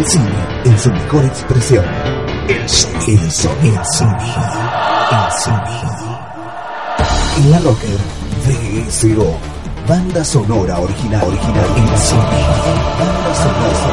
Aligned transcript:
El 0.00 0.06
cine 0.06 0.32
en 0.64 0.78
su 0.78 0.90
mejor 0.90 1.26
expresión. 1.26 1.84
El 2.48 2.66
sonido. 2.66 3.22
El 3.22 3.30
sonido. 3.30 3.80
El 3.80 3.84
sonido. 3.84 4.40
El 5.10 5.32
sonido. 5.42 6.18
En 7.36 7.50
la 7.50 7.58
Rocker, 7.58 7.98
VSO. 8.46 9.36
Banda 9.86 10.24
sonora 10.24 10.78
original. 10.78 11.22
Original. 11.22 11.66
El 11.76 11.98
sonido. 11.98 12.48
Banda 12.98 13.34
sonora. 13.42 13.90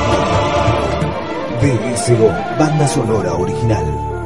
VSO. 1.62 2.58
Banda 2.58 2.88
sonora 2.88 3.34
original. 3.34 4.17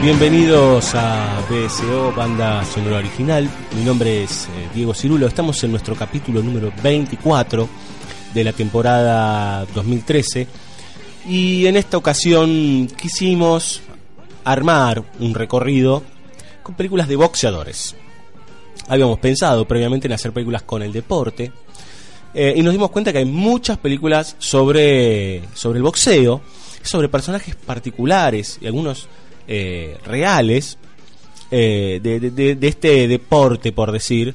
Bienvenidos 0.00 0.94
a 0.94 1.44
BSO, 1.50 2.12
banda 2.12 2.64
sonora 2.64 2.98
original. 2.98 3.50
Mi 3.76 3.82
nombre 3.82 4.22
es 4.22 4.44
eh, 4.44 4.68
Diego 4.72 4.94
Cirulo. 4.94 5.26
Estamos 5.26 5.62
en 5.64 5.72
nuestro 5.72 5.96
capítulo 5.96 6.40
número 6.40 6.72
24 6.80 7.68
de 8.32 8.44
la 8.44 8.52
temporada 8.52 9.66
2013. 9.74 10.46
Y 11.26 11.66
en 11.66 11.76
esta 11.76 11.96
ocasión 11.96 12.86
quisimos 12.96 13.82
armar 14.44 15.02
un 15.18 15.34
recorrido 15.34 16.04
con 16.62 16.76
películas 16.76 17.08
de 17.08 17.16
boxeadores. 17.16 17.96
Habíamos 18.86 19.18
pensado 19.18 19.66
previamente 19.66 20.06
en 20.06 20.12
hacer 20.12 20.32
películas 20.32 20.62
con 20.62 20.80
el 20.82 20.92
deporte. 20.92 21.50
eh, 22.34 22.54
y 22.56 22.62
nos 22.62 22.72
dimos 22.72 22.90
cuenta 22.92 23.10
que 23.10 23.18
hay 23.18 23.24
muchas 23.24 23.78
películas 23.78 24.36
sobre, 24.38 25.42
sobre 25.54 25.78
el 25.78 25.82
boxeo, 25.82 26.40
sobre 26.82 27.08
personajes 27.08 27.56
particulares 27.56 28.58
y 28.60 28.66
algunos 28.66 29.08
eh, 29.50 29.96
reales 30.04 30.76
eh, 31.50 32.00
de, 32.02 32.58
este 32.60 33.08
deporte, 33.08 33.72
por 33.72 33.92
decir, 33.92 34.34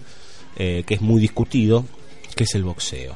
eh, 0.57 0.83
que 0.87 0.95
es 0.95 1.01
muy 1.01 1.21
discutido, 1.21 1.85
que 2.35 2.45
es 2.45 2.55
el 2.55 2.63
boxeo. 2.63 3.15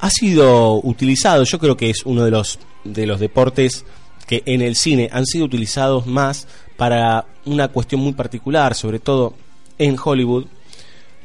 Ha 0.00 0.08
sido 0.08 0.80
utilizado, 0.82 1.44
yo 1.44 1.58
creo 1.58 1.76
que 1.76 1.90
es 1.90 1.98
uno 2.06 2.24
de 2.24 2.30
los, 2.30 2.58
de 2.82 3.04
los 3.04 3.20
deportes 3.20 3.84
que 4.26 4.42
en 4.46 4.62
el 4.62 4.74
cine 4.74 5.10
han 5.12 5.26
sido 5.26 5.44
utilizados 5.44 6.06
más 6.06 6.48
para 6.78 7.26
una 7.44 7.68
cuestión 7.68 8.00
muy 8.00 8.14
particular, 8.14 8.74
sobre 8.74 9.00
todo 9.00 9.34
en 9.76 9.98
Hollywood, 10.02 10.46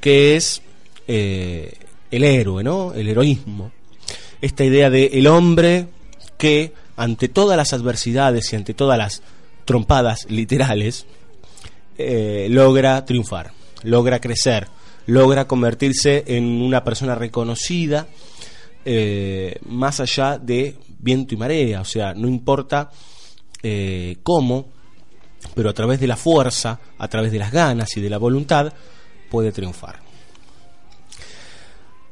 que 0.01 0.35
es 0.35 0.61
el 1.07 1.71
héroe, 2.11 2.61
¿no? 2.61 2.93
El 2.93 3.07
heroísmo. 3.07 3.71
Esta 4.41 4.65
idea 4.65 4.89
de 4.89 5.05
el 5.13 5.27
hombre 5.27 5.87
que 6.37 6.73
ante 6.97 7.29
todas 7.29 7.55
las 7.55 7.71
adversidades 7.73 8.51
y 8.51 8.55
ante 8.55 8.73
todas 8.73 8.97
las 8.97 9.21
trompadas 9.63 10.29
literales 10.29 11.05
eh, 11.97 12.47
logra 12.49 13.05
triunfar, 13.05 13.53
logra 13.83 14.19
crecer, 14.19 14.67
logra 15.05 15.47
convertirse 15.47 16.23
en 16.27 16.61
una 16.61 16.83
persona 16.83 17.15
reconocida 17.15 18.07
eh, 18.83 19.59
más 19.65 19.99
allá 19.99 20.37
de 20.37 20.77
viento 20.99 21.33
y 21.33 21.37
marea, 21.37 21.81
o 21.81 21.85
sea, 21.85 22.13
no 22.13 22.27
importa 22.27 22.89
eh, 23.61 24.17
cómo, 24.23 24.69
pero 25.53 25.69
a 25.69 25.73
través 25.73 25.99
de 25.99 26.07
la 26.07 26.17
fuerza, 26.17 26.79
a 26.97 27.07
través 27.07 27.31
de 27.31 27.39
las 27.39 27.51
ganas 27.51 27.95
y 27.95 28.01
de 28.01 28.09
la 28.09 28.17
voluntad, 28.17 28.73
puede 29.29 29.51
triunfar. 29.51 29.99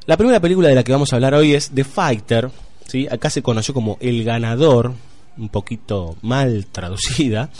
La 0.06 0.16
primera 0.16 0.38
película 0.38 0.68
de 0.68 0.74
la 0.74 0.84
que 0.84 0.92
vamos 0.92 1.12
a 1.12 1.16
hablar 1.16 1.34
hoy 1.34 1.54
es 1.54 1.70
The 1.70 1.82
Fighter, 1.82 2.50
¿sí? 2.86 3.06
acá 3.10 3.30
se 3.30 3.42
conoció 3.42 3.74
como 3.74 3.98
El 4.00 4.24
Ganador, 4.24 4.92
un 5.36 5.48
poquito 5.48 6.16
mal 6.22 6.66
traducida, 6.72 7.50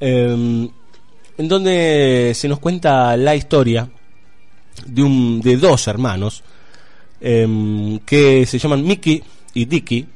eh, 0.00 0.68
en 1.36 1.48
donde 1.48 2.32
se 2.34 2.48
nos 2.48 2.58
cuenta 2.58 3.16
la 3.16 3.34
historia 3.34 3.88
de, 4.86 5.02
un, 5.02 5.40
de 5.40 5.56
dos 5.56 5.86
hermanos 5.88 6.42
eh, 7.20 8.00
que 8.04 8.46
se 8.46 8.58
llaman 8.58 8.84
Mickey 8.84 9.22
y 9.54 9.64
Dickie. 9.64 10.06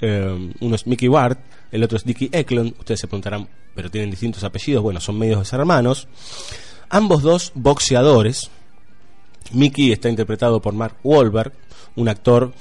Eh, 0.00 0.52
uno 0.60 0.74
es 0.74 0.86
Mickey 0.86 1.08
Ward, 1.08 1.38
el 1.70 1.82
otro 1.82 1.96
es 1.96 2.04
Dickie 2.04 2.30
Eklund. 2.32 2.74
Ustedes 2.78 3.00
se 3.00 3.06
preguntarán, 3.06 3.48
pero 3.74 3.90
tienen 3.90 4.10
distintos 4.10 4.42
apellidos. 4.44 4.82
Bueno, 4.82 5.00
son 5.00 5.18
medios 5.18 5.52
hermanos. 5.52 6.08
Ambos 6.88 7.22
dos 7.22 7.52
boxeadores. 7.54 8.50
Mickey 9.52 9.92
está 9.92 10.08
interpretado 10.08 10.60
por 10.60 10.74
Mark 10.74 10.96
Wahlberg, 11.02 11.52
un 11.96 12.08
actor 12.08 12.52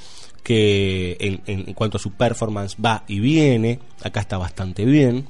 que 0.48 1.42
en, 1.46 1.74
cuanto 1.74 1.98
a 1.98 2.00
su 2.00 2.12
performance 2.12 2.78
va 2.78 3.04
y 3.06 3.20
viene, 3.20 3.82
acá 4.02 4.22
está 4.22 4.38
bastante 4.38 4.86
bien. 4.86 5.28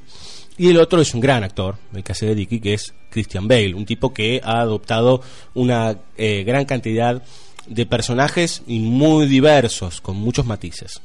Y 0.59 0.69
el 0.69 0.77
otro 0.77 1.01
es 1.01 1.15
un 1.15 1.21
gran 1.21 1.43
actor, 1.43 1.77
el 1.95 2.03
que 2.03 2.11
hace 2.11 2.27
de 2.27 2.35
Dicky, 2.35 2.59
que 2.59 2.75
es 2.75 2.93
Christian 3.09 3.47
Bale, 3.47 3.73
un 3.73 3.87
tipo 3.87 4.13
que 4.13 4.39
ha 4.43 4.59
adoptado 4.59 5.23
una 5.55 5.97
eh, 6.17 6.43
gran 6.43 6.65
cantidad 6.65 7.23
de 7.65 7.85
personajes 7.87 8.61
y 8.67 8.77
muy 8.77 9.25
diversos, 9.25 10.01
con 10.01 10.17
muchos 10.17 10.45
matices. 10.45 11.01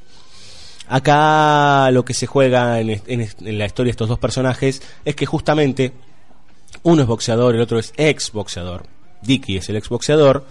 Acá 0.89 1.91
lo 1.91 2.05
que 2.05 2.13
se 2.13 2.27
juega 2.27 2.81
en 2.81 3.01
la 3.41 3.65
historia 3.65 3.89
de 3.89 3.93
estos 3.93 4.11
dos 4.11 4.19
personajes 4.19 4.83
es 5.07 5.17
que 5.17 5.25
justamente 5.25 5.95
uno 6.83 7.01
es 7.01 7.09
boxeador, 7.09 7.55
el 7.55 7.63
otro 7.63 7.79
es 7.79 7.95
ex 7.97 8.31
boxeador. 8.31 8.85
Dicky 9.23 9.57
es 9.57 9.71
el 9.71 9.77
ex 9.77 9.89
boxeador. 9.89 10.45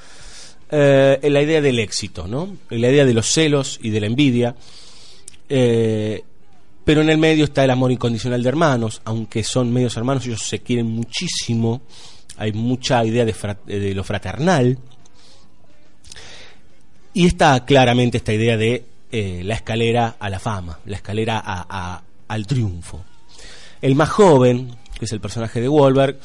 Eh, 0.74 1.20
en 1.22 1.34
la 1.34 1.42
idea 1.42 1.59
del 1.59 1.80
éxito, 1.80 2.28
¿no? 2.28 2.56
En 2.70 2.80
la 2.80 2.90
idea 2.90 3.04
de 3.04 3.14
los 3.14 3.28
celos 3.28 3.78
y 3.84 3.90
de 3.90 4.00
la 4.00 4.08
envidia. 4.08 4.56
Eh, 5.50 6.24
pero 6.86 7.02
en 7.02 7.09
el 7.09 7.18
medio 7.18 7.44
está 7.44 7.66
el 7.66 7.72
amor 7.72 7.92
incondicional 7.92 8.42
de 8.42 8.48
hermanos, 8.48 9.02
aunque 9.04 9.44
son 9.44 9.72
medios 9.72 9.98
hermanos, 9.98 10.26
ellos 10.26 10.42
se 10.42 10.59
quieren 10.59 10.88
muchísimo. 10.88 11.82
Hay 12.38 12.54
mucha 12.54 13.04
idea 13.04 13.26
de, 13.26 13.94
lo 13.94 14.04
fraternal. 14.06 14.78
Y 17.14 17.28
está 17.28 17.66
claramente 17.66 18.18
esta 18.18 18.32
idea 18.32 18.56
de 18.56 18.86
eh, 19.12 19.42
la 19.44 19.56
escalera 19.56 20.16
a 20.18 20.30
la 20.30 20.40
fama, 20.40 20.80
la 20.86 20.96
escalera 20.96 21.40
al 22.30 22.48
triunfo. 22.48 23.03
El 23.82 23.96
más 23.96 24.09
joven, 24.09 24.74
que 24.98 25.03
es 25.03 25.12
el 25.12 25.20
personaje 25.20 25.59
de 25.59 25.68
Wahlberg, 25.68 26.18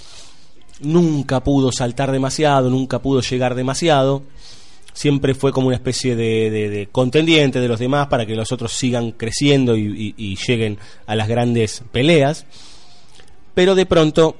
nunca 0.80 1.42
pudo 1.42 1.72
saltar 1.72 2.12
demasiado, 2.12 2.70
nunca 2.70 3.00
pudo 3.00 3.20
llegar 3.20 3.54
demasiado. 3.54 4.22
Siempre 4.92 5.34
fue 5.34 5.52
como 5.52 5.66
una 5.66 5.76
especie 5.76 6.16
de, 6.16 6.50
de- 6.50 6.88
contendiente 6.90 7.60
de 7.60 7.68
los 7.68 7.78
demás 7.78 8.06
para 8.08 8.24
que 8.24 8.34
los 8.34 8.50
otros 8.50 8.72
sigan 8.72 9.12
creciendo 9.12 9.76
y, 9.76 10.14
lleguen 10.46 10.78
a 11.06 11.14
las 11.14 11.28
grandes 11.28 11.82
peleas. 11.92 12.46
Pero 13.54 13.74
de 13.74 13.84
pronto 13.86 14.36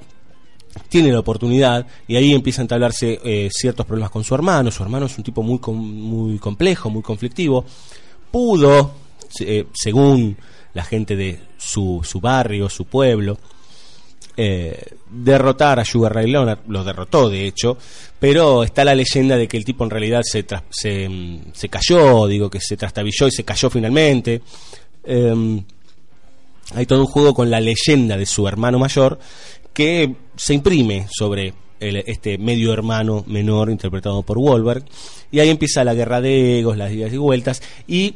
tiene 0.89 1.11
la 1.11 1.19
oportunidad 1.19 1.85
y 2.07 2.15
ahí 2.15 2.33
empiezan 2.33 2.61
a 2.61 2.65
entablarse 2.65 3.19
eh, 3.23 3.49
ciertos 3.51 3.85
problemas 3.85 4.09
con 4.11 4.23
su 4.23 4.33
hermano. 4.33 4.71
Su 4.71 4.81
hermano 4.83 5.05
es 5.05 5.17
un 5.17 5.23
tipo 5.23 5.43
muy, 5.43 5.59
com- 5.59 5.75
muy 5.77 6.39
complejo, 6.39 6.89
muy 6.89 7.03
conflictivo. 7.03 7.63
Pudo, 8.31 8.91
eh, 9.41 9.65
según 9.73 10.37
la 10.73 10.83
gente 10.83 11.15
de 11.15 11.39
su, 11.57 12.01
su 12.03 12.19
barrio, 12.19 12.67
su 12.69 12.85
pueblo, 12.85 13.37
eh, 14.37 14.79
derrotar 15.09 15.79
a 15.79 15.85
Sugar 15.85 16.13
Ray 16.13 16.29
Leonard, 16.29 16.59
lo 16.67 16.83
derrotó 16.83 17.27
de 17.29 17.47
hecho, 17.47 17.77
pero 18.19 18.63
está 18.63 18.85
la 18.85 18.93
leyenda 18.95 19.35
de 19.35 19.47
que 19.47 19.57
el 19.57 19.65
tipo 19.65 19.83
en 19.83 19.89
realidad 19.89 20.21
se, 20.23 20.45
se, 20.69 21.09
mm, 21.09 21.39
se 21.53 21.69
cayó, 21.69 22.27
digo 22.27 22.49
que 22.49 22.59
se 22.61 22.77
trastabilló 22.77 23.27
y 23.27 23.31
se 23.31 23.43
cayó 23.43 23.69
finalmente. 23.69 24.41
Em, 25.03 25.63
hay 26.75 26.85
todo 26.85 26.99
un 27.01 27.07
juego 27.07 27.33
con 27.33 27.49
la 27.49 27.59
leyenda 27.59 28.17
de 28.17 28.25
su 28.25 28.47
hermano 28.47 28.77
mayor 28.77 29.17
que 29.73 30.15
se 30.35 30.53
imprime 30.53 31.07
sobre 31.09 31.53
el- 31.79 31.97
este 32.07 32.37
medio 32.37 32.73
hermano 32.73 33.23
menor 33.27 33.69
interpretado 33.69 34.21
por 34.23 34.37
Wahlberg 34.37 34.83
y 35.31 35.39
ahí 35.39 35.49
empieza 35.49 35.83
la 35.83 35.93
guerra 35.93 36.21
de 36.21 36.59
egos, 36.59 36.75
las 36.77 36.91
idas 36.91 37.13
y 37.13 37.17
vueltas 37.17 37.61
y 37.87 38.15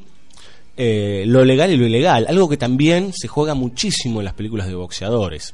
eh, 0.78 1.24
lo 1.28 1.46
legal 1.46 1.72
y 1.72 1.78
lo 1.78 1.86
ilegal, 1.86 2.26
algo 2.28 2.50
que 2.50 2.58
también 2.58 3.12
se 3.14 3.28
juega 3.28 3.54
muchísimo 3.54 4.20
en 4.20 4.26
las 4.26 4.34
películas 4.34 4.68
de 4.68 4.74
boxeadores. 4.76 5.54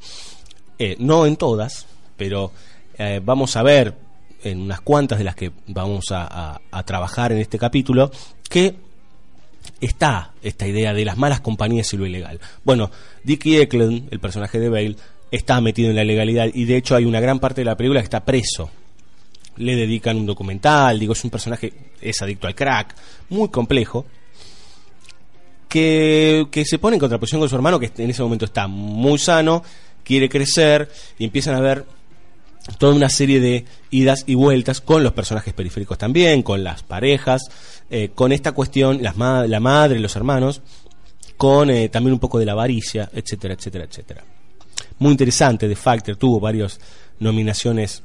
Eh, 0.79 0.95
no 0.99 1.25
en 1.25 1.35
todas, 1.37 1.87
pero 2.15 2.51
eh, 2.97 3.19
vamos 3.23 3.55
a 3.55 3.63
ver 3.63 3.95
en 4.43 4.61
unas 4.61 4.81
cuantas 4.81 5.17
de 5.17 5.23
las 5.23 5.35
que 5.35 5.51
vamos 5.67 6.05
a, 6.11 6.59
trabajar 6.85 7.31
en 7.31 7.39
este 7.39 7.57
capítulo 7.57 8.11
que 8.49 8.75
está 9.81 10.31
esta 10.41 10.67
idea 10.67 10.93
de 10.93 11.03
las 11.05 11.17
malas 11.17 11.41
compañías 11.41 11.91
y 11.93 11.97
lo 11.97 12.05
ilegal. 12.05 12.39
Bueno, 12.63 12.91
Dickie 13.23 13.61
Eklund, 13.61 14.07
el 14.11 14.19
personaje 14.19 14.59
de 14.59 14.69
Bale, 14.69 14.95
está 15.31 15.59
metido 15.59 15.89
en 15.89 15.95
la 15.95 16.03
legalidad 16.03 16.47
y 16.53 16.65
de 16.65 16.77
hecho 16.77 16.95
hay 16.95 17.05
una 17.05 17.19
gran 17.19 17.39
parte 17.39 17.61
de 17.61 17.65
la 17.65 17.75
película 17.75 17.99
que 17.99 18.05
está 18.05 18.23
preso. 18.23 18.69
Le 19.57 19.75
dedican 19.75 20.17
un 20.17 20.27
documental, 20.27 20.99
digo, 20.99 21.13
es 21.13 21.23
un 21.23 21.31
personaje, 21.31 21.73
es 21.99 22.21
adicto 22.21 22.47
al 22.47 22.55
crack, 22.55 22.95
muy 23.29 23.49
complejo, 23.49 24.05
que, 25.67 26.47
que 26.51 26.63
se 26.63 26.77
pone 26.77 26.95
en 26.95 26.99
contraposición 26.99 27.41
con 27.41 27.49
su 27.49 27.55
hermano, 27.55 27.79
que 27.79 27.91
en 27.97 28.09
ese 28.09 28.21
momento 28.21 28.45
está 28.45 28.67
muy 28.67 29.17
sano, 29.17 29.63
quiere 30.07 30.29
crecer 30.29 30.89
y 31.19 31.25
empiezan 31.25 31.55
a 31.55 31.59
ver 31.59 31.85
toda 32.77 32.95
una 32.95 33.09
serie 33.09 33.41
de 33.41 33.65
idas 33.91 34.23
y 34.25 34.35
vueltas 34.35 34.79
con 34.79 35.03
los 35.03 35.11
personajes 35.11 35.53
periféricos 35.53 35.97
también, 35.97 36.43
con 36.43 36.63
las 36.63 36.81
parejas, 36.81 37.41
eh, 37.89 38.11
con 38.15 38.31
esta 38.31 38.53
cuestión, 38.53 39.03
las 39.03 39.17
la 39.17 39.59
madre, 39.59 39.99
los 39.99 40.15
hermanos, 40.15 40.61
con 41.35 41.69
eh, 41.69 41.89
también 41.89 42.13
un 42.13 42.19
poco 42.19 42.39
de 42.39 42.45
la 42.45 42.53
avaricia, 42.53 43.09
etcétera, 43.13 43.53
etcétera, 43.53 43.83
etcétera. 43.83 44.23
Muy 44.99 45.11
interesante, 45.11 45.67
The 45.67 45.75
Factor 45.75 46.15
tuvo 46.15 46.39
varias 46.39 46.79
nominaciones 47.19 48.01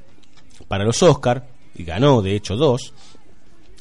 para 0.66 0.84
los 0.84 1.02
Oscar 1.04 1.46
y 1.76 1.84
ganó, 1.84 2.20
de 2.20 2.34
hecho, 2.34 2.56
dos, 2.56 2.92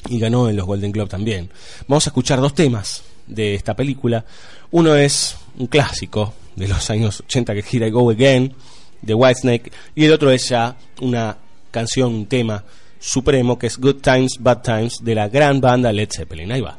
y 0.08 0.18
ganó 0.20 0.48
en 0.48 0.56
los 0.56 0.66
Golden 0.66 0.92
Globe 0.92 1.10
también. 1.10 1.50
Vamos 1.88 2.06
a 2.06 2.10
escuchar 2.10 2.40
dos 2.40 2.54
temas 2.54 3.02
de 3.26 3.54
esta 3.54 3.74
película. 3.74 4.24
Uno 4.70 4.94
es 4.94 5.36
un 5.58 5.66
clásico 5.66 6.34
de 6.56 6.68
los 6.68 6.90
años 6.90 7.20
80 7.20 7.54
que 7.54 7.62
gira 7.62 7.88
Go 7.88 8.10
Again 8.10 8.54
de 9.00 9.14
Whitesnake 9.14 9.72
y 9.94 10.04
el 10.04 10.12
otro 10.12 10.30
es 10.30 10.48
ya 10.48 10.76
una 11.00 11.36
canción, 11.70 12.14
un 12.14 12.26
tema 12.26 12.64
supremo 12.98 13.58
que 13.58 13.66
es 13.66 13.78
Good 13.78 14.00
Times, 14.00 14.36
Bad 14.38 14.62
Times 14.62 14.98
de 15.02 15.14
la 15.14 15.28
gran 15.28 15.60
banda 15.60 15.92
Led 15.92 16.08
Zeppelin. 16.14 16.52
Ahí 16.52 16.60
va. 16.60 16.78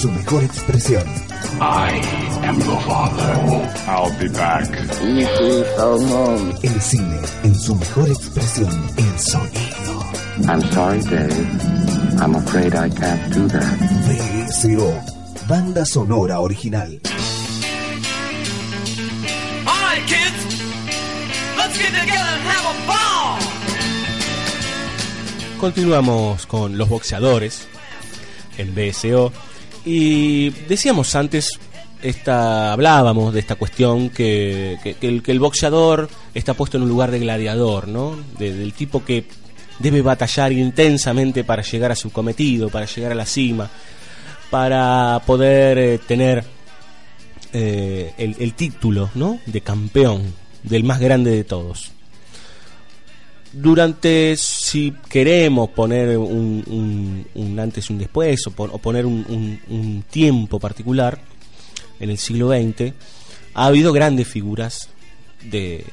Su 0.00 0.10
mejor 0.10 0.42
expresión. 0.42 1.04
I 1.60 2.00
am 2.42 2.58
your 2.58 2.80
father. 2.88 3.34
I'll 3.86 4.10
be 4.18 4.28
back. 4.28 4.66
El 6.62 6.80
cine 6.80 7.20
en 7.44 7.54
su 7.54 7.74
mejor 7.74 8.08
expresión. 8.08 8.90
El 8.96 9.18
sonido. 9.18 10.02
I'm 10.48 10.62
sorry, 10.72 11.02
Dave. 11.02 11.46
I'm 12.18 12.34
afraid 12.34 12.74
I 12.74 12.88
can't 12.88 13.34
do 13.34 13.46
that. 13.48 13.78
VSO. 14.06 15.02
Banda 15.46 15.84
sonora 15.84 16.40
original. 16.40 16.98
All 19.66 19.80
right, 19.84 20.02
kids, 20.06 20.62
let's 21.58 21.76
get 21.76 21.92
together 21.92 22.32
and 22.36 22.42
have 22.48 22.64
a 22.64 22.86
ball. 22.86 23.38
Continuamos 25.60 26.46
con 26.46 26.78
los 26.78 26.88
boxeadores 26.88 27.68
en 28.56 28.74
BSO 28.74 29.30
y 29.84 30.50
decíamos 30.68 31.14
antes 31.14 31.58
esta 32.02 32.72
hablábamos 32.72 33.32
de 33.34 33.40
esta 33.40 33.56
cuestión 33.56 34.08
que, 34.10 34.78
que- 34.82 34.94
que 35.20 35.30
el, 35.32 35.38
boxeador 35.40 36.08
está 36.34 36.54
puesto 36.54 36.76
en 36.78 36.84
un 36.84 36.88
lugar 36.88 37.10
de 37.10 37.18
gladiador, 37.18 37.88
¿no? 37.88 38.16
De- 38.38 38.54
del 38.54 38.72
tipo 38.72 39.04
que 39.04 39.24
debe 39.78 40.00
batallar 40.02 40.52
intensamente 40.52 41.44
para 41.44 41.62
llegar 41.62 41.92
a 41.92 41.96
su 41.96 42.10
cometido, 42.10 42.68
para 42.70 42.86
llegar 42.86 43.12
a 43.12 43.14
la 43.14 43.26
cima, 43.26 43.70
para 44.50 45.22
poder 45.26 45.78
eh, 45.78 45.98
tener 46.06 46.44
eh, 47.52 48.12
el, 48.18 48.36
el 48.38 48.54
título, 48.54 49.10
¿no? 49.14 49.38
De 49.46 49.60
campeón, 49.60 50.32
del 50.62 50.84
más 50.84 51.00
grande 51.00 51.30
de 51.30 51.44
todos 51.44 51.92
durante, 53.52 54.36
si 54.36 54.92
queremos 55.08 55.70
poner 55.70 56.16
un, 56.18 57.24
un- 57.34 57.58
antes 57.58 57.90
y 57.90 57.92
un 57.92 57.98
después, 57.98 58.46
o, 58.46 58.50
pon- 58.52 58.70
o 58.72 58.78
poner 58.78 59.06
un, 59.06 59.24
un- 59.28 59.60
un 59.68 60.02
tiempo 60.08 60.58
particular, 60.60 61.20
en 61.98 62.10
el 62.10 62.18
siglo 62.18 62.48
XX, 62.50 62.92
ha 63.54 63.66
habido 63.66 63.92
grandes 63.92 64.26
figuras 64.28 64.88
de, 65.42 65.84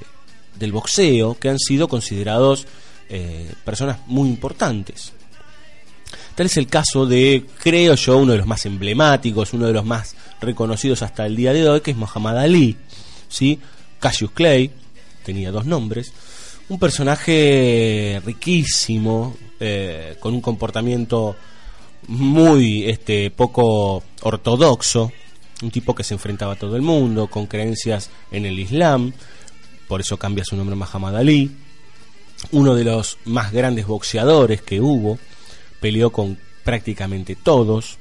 del 0.57 0.71
boxeo 0.71 1.37
que 1.37 1.49
han 1.49 1.59
sido 1.59 1.87
considerados 1.87 2.65
eh, 3.09 3.51
personas 3.65 3.97
muy 4.07 4.29
importantes. 4.29 5.11
Tal 6.35 6.45
es 6.45 6.55
el 6.57 6.67
caso 6.67 7.05
de, 7.07 7.45
creo 7.61 7.95
yo, 7.95 8.17
uno 8.17 8.33
de 8.33 8.37
los 8.37 8.47
más 8.47 8.65
emblemáticos, 8.65 9.53
uno 9.53 9.65
de 9.65 9.73
los 9.73 9.83
más 9.85 10.15
reconocidos 10.39 11.01
hasta 11.01 11.25
el 11.25 11.35
día 11.35 11.51
de 11.51 11.67
hoy, 11.67 11.81
que 11.81 11.91
es 11.91 11.97
Muhammad 11.97 12.37
Ali. 12.37 12.77
¿sí? 13.27 13.59
Cassius 13.99 14.31
Clay, 14.31 14.69
tenía 15.25 15.51
dos 15.51 15.65
nombres. 15.65 16.13
Un 16.69 16.79
personaje 16.79 18.21
riquísimo, 18.25 19.35
eh, 19.59 20.17
con 20.19 20.33
un 20.33 20.41
comportamiento 20.41 21.35
muy 22.07 22.89
este, 22.89 23.31
poco 23.31 24.03
ortodoxo, 24.21 25.11
un 25.61 25.71
tipo 25.71 25.95
que 25.95 26.03
se 26.03 26.13
enfrentaba 26.13 26.53
a 26.53 26.57
todo 26.57 26.75
el 26.75 26.81
mundo, 26.81 27.27
con 27.27 27.47
creencias 27.47 28.09
en 28.31 28.45
el 28.45 28.59
Islam, 28.59 29.13
por 29.87 30.01
eso 30.01 30.17
cambia 30.17 30.43
su 30.43 30.55
nombre 30.55 30.73
a 30.73 30.77
Muhammad 30.77 31.17
Ali, 31.17 31.51
uno 32.51 32.75
de 32.75 32.83
los 32.83 33.17
más 33.25 33.51
grandes 33.51 33.87
boxeadores 33.87 34.61
que 34.61 34.81
hubo, 34.81 35.17
peleó 35.79 36.11
con 36.11 36.37
prácticamente 36.63 37.35
todos, 37.35 37.97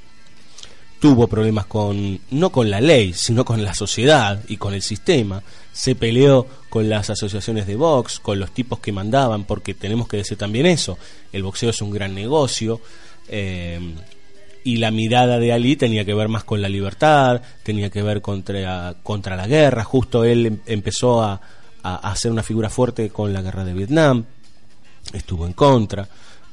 tuvo 0.99 1.27
problemas 1.27 1.65
con 1.65 2.19
no 2.31 2.51
con 2.51 2.69
la 2.69 2.81
ley, 2.81 3.13
sino 3.13 3.45
con 3.45 3.63
la 3.63 3.73
sociedad 3.73 4.43
y 4.47 4.57
con 4.57 4.73
el 4.73 4.81
sistema. 4.81 5.41
Se 5.77 5.93
peleó 5.93 6.47
con 6.69 6.89
las 6.89 7.09
asociaciones 7.09 7.67
de 7.67 7.75
box, 7.75 8.19
con 8.19 8.39
los 8.39 8.51
tipos 8.51 8.79
que 8.79 8.91
mandaban, 8.91 9.43
porque 9.43 9.75
tenemos 9.75 10.07
que 10.07 10.17
decir 10.17 10.37
también 10.37 10.65
eso. 10.65 10.97
El 11.31 11.43
boxeo 11.43 11.69
es 11.69 11.81
un 11.81 11.91
gran 11.91 12.15
negocio. 12.15 12.81
eh, 13.29 13.79
y 14.63 14.77
la 14.77 14.91
mirada 14.91 15.39
de 15.39 15.53
Ali 15.53 15.77
tenía 15.77 16.03
que 16.03 16.13
ver 16.13 16.27
más 16.27 16.43
con 16.43 16.61
la 16.61 16.67
libertad, 16.67 17.41
tenía 17.63 17.89
que 17.89 18.01
ver 18.01 18.21
contra, 18.21 18.95
contra 19.01 19.37
la 19.37 19.47
guerra. 19.47 19.85
Justo 19.85 20.25
él 20.25 20.45
em- 20.45 20.59
empezó 20.65 21.23
a, 21.23 21.39
a, 21.83 22.15
ser 22.17 22.31
una 22.31 22.43
figura 22.43 22.69
fuerte 22.69 23.09
con 23.09 23.31
la 23.31 23.41
guerra 23.41 23.63
de 23.63 23.73
Vietnam 23.73 24.25
estuvo 25.13 25.45
en 25.45 25.53
contra, 25.53 26.07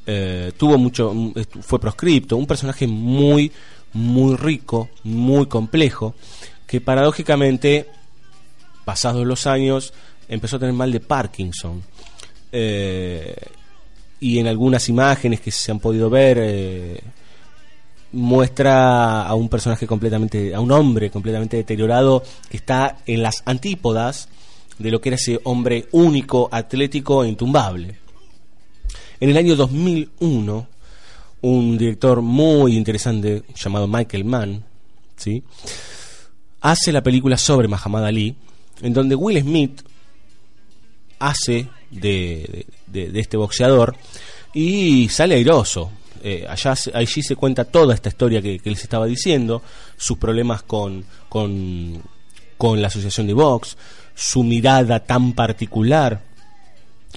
eh, 0.07 0.53
tuvo 0.57 0.79
mucho, 0.79 1.13
fue 1.61 1.81
proscripto, 1.81 2.37
un 2.37 2.47
personaje 2.47 2.87
muy, 2.87 3.51
muy 3.95 4.37
rico, 4.37 4.91
muy 5.05 5.47
complejo, 5.47 6.15
que 6.67 6.81
paradójicamente, 6.81 7.89
pasados 8.85 9.27
los 9.27 9.47
años, 9.47 9.93
empezó 10.29 10.57
a 10.57 10.59
tener 10.59 10.75
mal 10.75 10.93
de 10.93 11.01
Parkinson. 11.01 11.83
Eh, 12.53 13.35
y 14.21 14.39
en 14.39 14.47
algunas 14.47 14.89
imágenes 14.89 15.41
que 15.41 15.51
se 15.51 15.71
han 15.71 15.81
podido 15.81 16.09
ver, 16.09 16.39
eh, 16.41 17.01
muestra 18.13 19.27
a 19.27 19.35
un 19.35 19.49
personaje 19.49 19.87
completamente, 19.87 20.55
a 20.55 20.61
un 20.61 20.71
hombre 20.73 21.11
completamente 21.11 21.57
deteriorado 21.57 22.23
que 22.49 22.57
está 22.57 22.99
en 23.07 23.23
las 23.23 23.43
antípodas 23.45 24.29
de 24.79 24.91
lo 24.91 25.01
que 25.01 25.11
era 25.11 25.17
ese 25.17 25.41
hombre 25.45 25.87
único, 25.93 26.49
atlético 26.51 27.25
e 27.25 27.29
intumbable. 27.29 27.97
En 29.21 29.31
el 29.31 29.37
año 29.37 29.57
2001, 29.57 30.67
un 31.43 31.79
director 31.79 32.23
muy 32.23 32.77
interesante 32.77 33.43
llamado 33.55 33.87
Michael 33.87 34.25
Mann, 34.25 34.65
¿sí? 35.17 35.43
hace 36.65 36.93
la 36.93 37.03
película 37.03 37.37
sobre 37.37 37.69
Muhammad 37.69 38.07
Ali, 38.07 38.35
en 38.83 38.93
donde 38.93 39.15
Will 39.15 39.41
Smith 39.41 39.83
hace 41.19 41.69
de, 41.91 42.67
de- 42.87 43.11
este 43.21 43.37
boxeador 43.37 43.97
y 44.53 45.09
sale 45.09 45.37
airoso. 45.37 45.91
Eh, 46.23 46.47
allá 46.49 46.75
allí 46.95 47.23
se 47.23 47.37
cuenta 47.37 47.65
toda 47.65 47.95
esta 47.95 48.09
historia 48.09 48.41
que, 48.41 48.59
que 48.59 48.71
les 48.71 48.83
estaba 48.83 49.07
diciendo, 49.07 49.63
sus 49.97 50.17
problemas 50.19 50.63
con, 50.63 51.05
con, 51.29 52.03
con 52.57 52.81
la 52.81 52.89
asociación 52.89 53.27
de 53.27 53.35
box, 53.35 53.77
su 54.15 54.43
mirada 54.43 55.01
tan 55.01 55.33
particular 55.35 56.23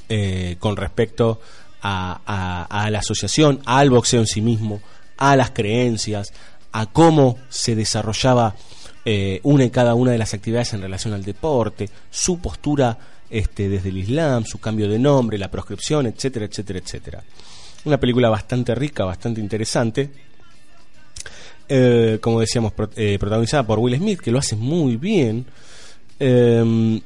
eh, 0.09 0.57
con 0.59 0.75
respecto 0.75 1.39
a- 1.81 2.67
a 2.69 2.89
la 2.89 2.99
asociación, 2.99 3.61
al 3.65 3.89
boxeo 3.89 4.19
en 4.19 4.27
sí 4.27 4.41
mismo, 4.41 4.81
a 5.17 5.35
las 5.37 5.51
creencias, 5.51 6.33
a 6.73 6.85
cómo 6.87 7.37
se 7.49 7.75
desarrollaba 7.75 8.55
eh, 9.09 9.39
une 9.43 9.71
cada 9.71 9.95
una 9.95 10.11
de 10.11 10.17
las 10.17 10.33
actividades 10.33 10.73
en 10.73 10.81
relación 10.81 11.13
al 11.13 11.23
deporte, 11.23 11.89
su 12.11 12.39
postura 12.39 12.97
este, 13.29 13.69
desde 13.69 13.87
el 13.87 13.99
Islam, 13.99 14.43
su 14.43 14.59
cambio 14.59 14.89
de 14.89 14.99
nombre, 14.99 15.37
la 15.37 15.49
proscripción, 15.49 16.07
etcétera, 16.07 16.45
etcétera, 16.45 16.79
etcétera. 16.79 17.23
Una 17.85 17.97
película 17.97 18.27
bastante 18.27 18.75
rica, 18.75 19.05
bastante 19.05 19.39
interesante. 19.39 20.09
Eh, 21.69 22.17
como 22.19 22.41
decíamos, 22.41 22.73
eh, 22.97 23.17
protagonizada 23.17 23.65
por 23.65 23.79
Will 23.79 23.95
Smith, 23.95 24.19
que 24.19 24.29
lo 24.29 24.39
hace 24.39 24.57
muy 24.57 24.97
bien. 24.97 25.45
Eh, 26.19 26.99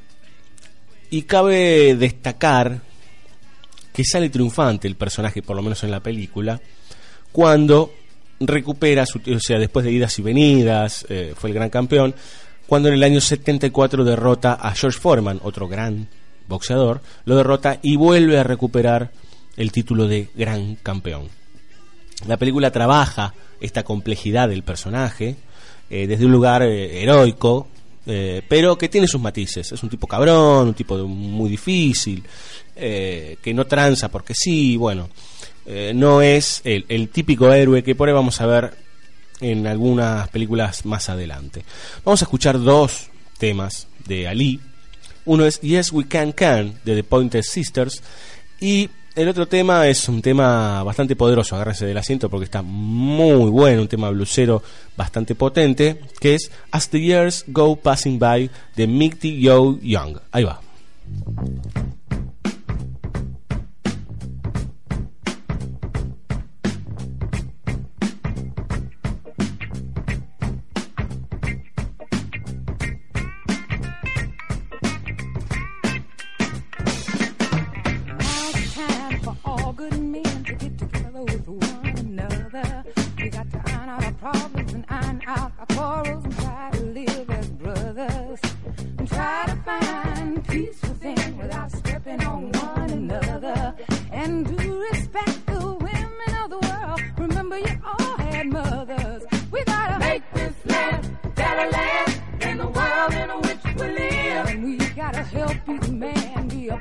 y 1.12 1.22
cabe 1.22 1.96
destacar 1.96 2.82
que 3.94 4.04
sale 4.04 4.32
triunfante 4.32 4.88
el 4.88 4.96
personaje, 4.96 5.44
por 5.44 5.56
lo 5.56 5.62
menos 5.62 5.84
en 5.84 5.92
la 5.92 6.00
película, 6.00 6.60
cuando 7.32 7.94
recupera, 8.42 9.06
su, 9.06 9.20
o 9.20 9.40
sea, 9.40 9.58
después 9.60 9.86
de 9.86 9.92
idas 9.92 10.18
y 10.20 10.22
venidas, 10.22 11.06
eh, 11.10 11.34
fue 11.36 11.50
el 11.50 11.54
gran 11.56 11.70
campeón, 11.70 12.14
cuando 12.68 12.88
en 12.90 12.96
el 12.96 13.04
año 13.04 13.22
74 13.22 14.04
derrota 14.04 14.54
a 14.54 14.74
George 14.76 15.00
Foreman, 15.00 15.40
otro 15.44 15.68
gran 15.68 16.08
boxeador, 16.48 17.02
lo 17.26 17.36
derrota 17.36 17.80
y 17.82 17.96
vuelve 17.96 18.38
a 18.40 18.44
recuperar 18.44 19.12
el 19.58 19.72
título 19.72 20.08
de 20.08 20.30
gran 20.36 20.76
campeón. 20.76 21.28
La 22.28 22.38
película 22.38 22.72
trabaja 22.72 23.34
esta 23.60 23.84
complejidad 23.84 24.50
del 24.50 24.64
personaje 24.64 25.36
eh, 25.90 26.08
desde 26.08 26.26
un 26.26 26.32
lugar 26.32 26.64
eh, 26.64 27.02
heroico, 27.02 27.68
pero 28.50 28.78
que 28.78 28.90
tiene 28.90 29.08
sus 29.08 29.22
matices. 29.22 29.72
Es 29.72 29.84
un 29.84 29.90
tipo 29.90 30.08
cabrón, 30.08 30.70
un 30.70 30.74
tipo 30.74 30.98
de- 30.98 31.04
muy 31.04 31.50
difícil, 31.50 32.24
que 32.76 33.54
no 33.54 33.66
tranza 33.68 34.10
porque 34.10 34.34
sí, 34.36 34.76
bueno, 34.76 35.08
eh, 35.66 35.94
no 35.96 36.22
es 36.22 36.62
el, 36.64 37.10
típico 37.10 37.52
héroe 37.52 37.84
que 37.84 37.96
por 37.96 38.08
ahí 38.08 38.14
vamos 38.14 38.42
a 38.42 38.46
ver 38.46 38.74
en 39.40 39.68
algunas 39.68 40.28
películas 40.30 40.86
más 40.86 41.10
adelante. 41.10 41.64
Vamos 42.04 42.22
a 42.22 42.26
escuchar 42.26 42.60
dos 42.60 43.10
temas 43.38 43.88
de 44.08 44.28
Ali. 44.28 44.60
Uno 45.26 45.46
es 45.46 45.60
Yes 45.62 45.92
We 45.92 46.08
Can 46.08 46.32
Can 46.32 46.80
de 46.84 46.96
The 46.96 47.04
Pointer 47.04 47.44
Sisters 47.44 48.02
y 48.60 48.90
el 49.14 49.28
otro 49.28 49.48
tema 49.48 49.88
es 49.88 50.08
un 50.08 50.22
tema 50.22 50.84
bastante 50.84 51.16
poderoso, 51.16 51.56
agárrese 51.56 51.86
del 51.86 51.98
asiento 51.98 52.30
porque 52.30 52.46
está 52.46 52.62
muy 52.62 53.50
bueno, 53.50 53.82
un 53.82 53.88
tema 53.88 54.10
blusero 54.10 54.64
bastante 54.96 55.36
potente, 55.36 56.00
que 56.20 56.36
es 56.36 56.50
As 56.72 56.90
the 56.90 57.02
Years 57.02 57.44
Go 57.48 57.76
Passing 57.76 58.18
By 58.18 58.50
de 58.76 58.88
Mighty 58.88 59.42
Yo 59.42 59.78
Young. 59.82 60.18
Ahí 60.32 60.44
va. 60.44 60.62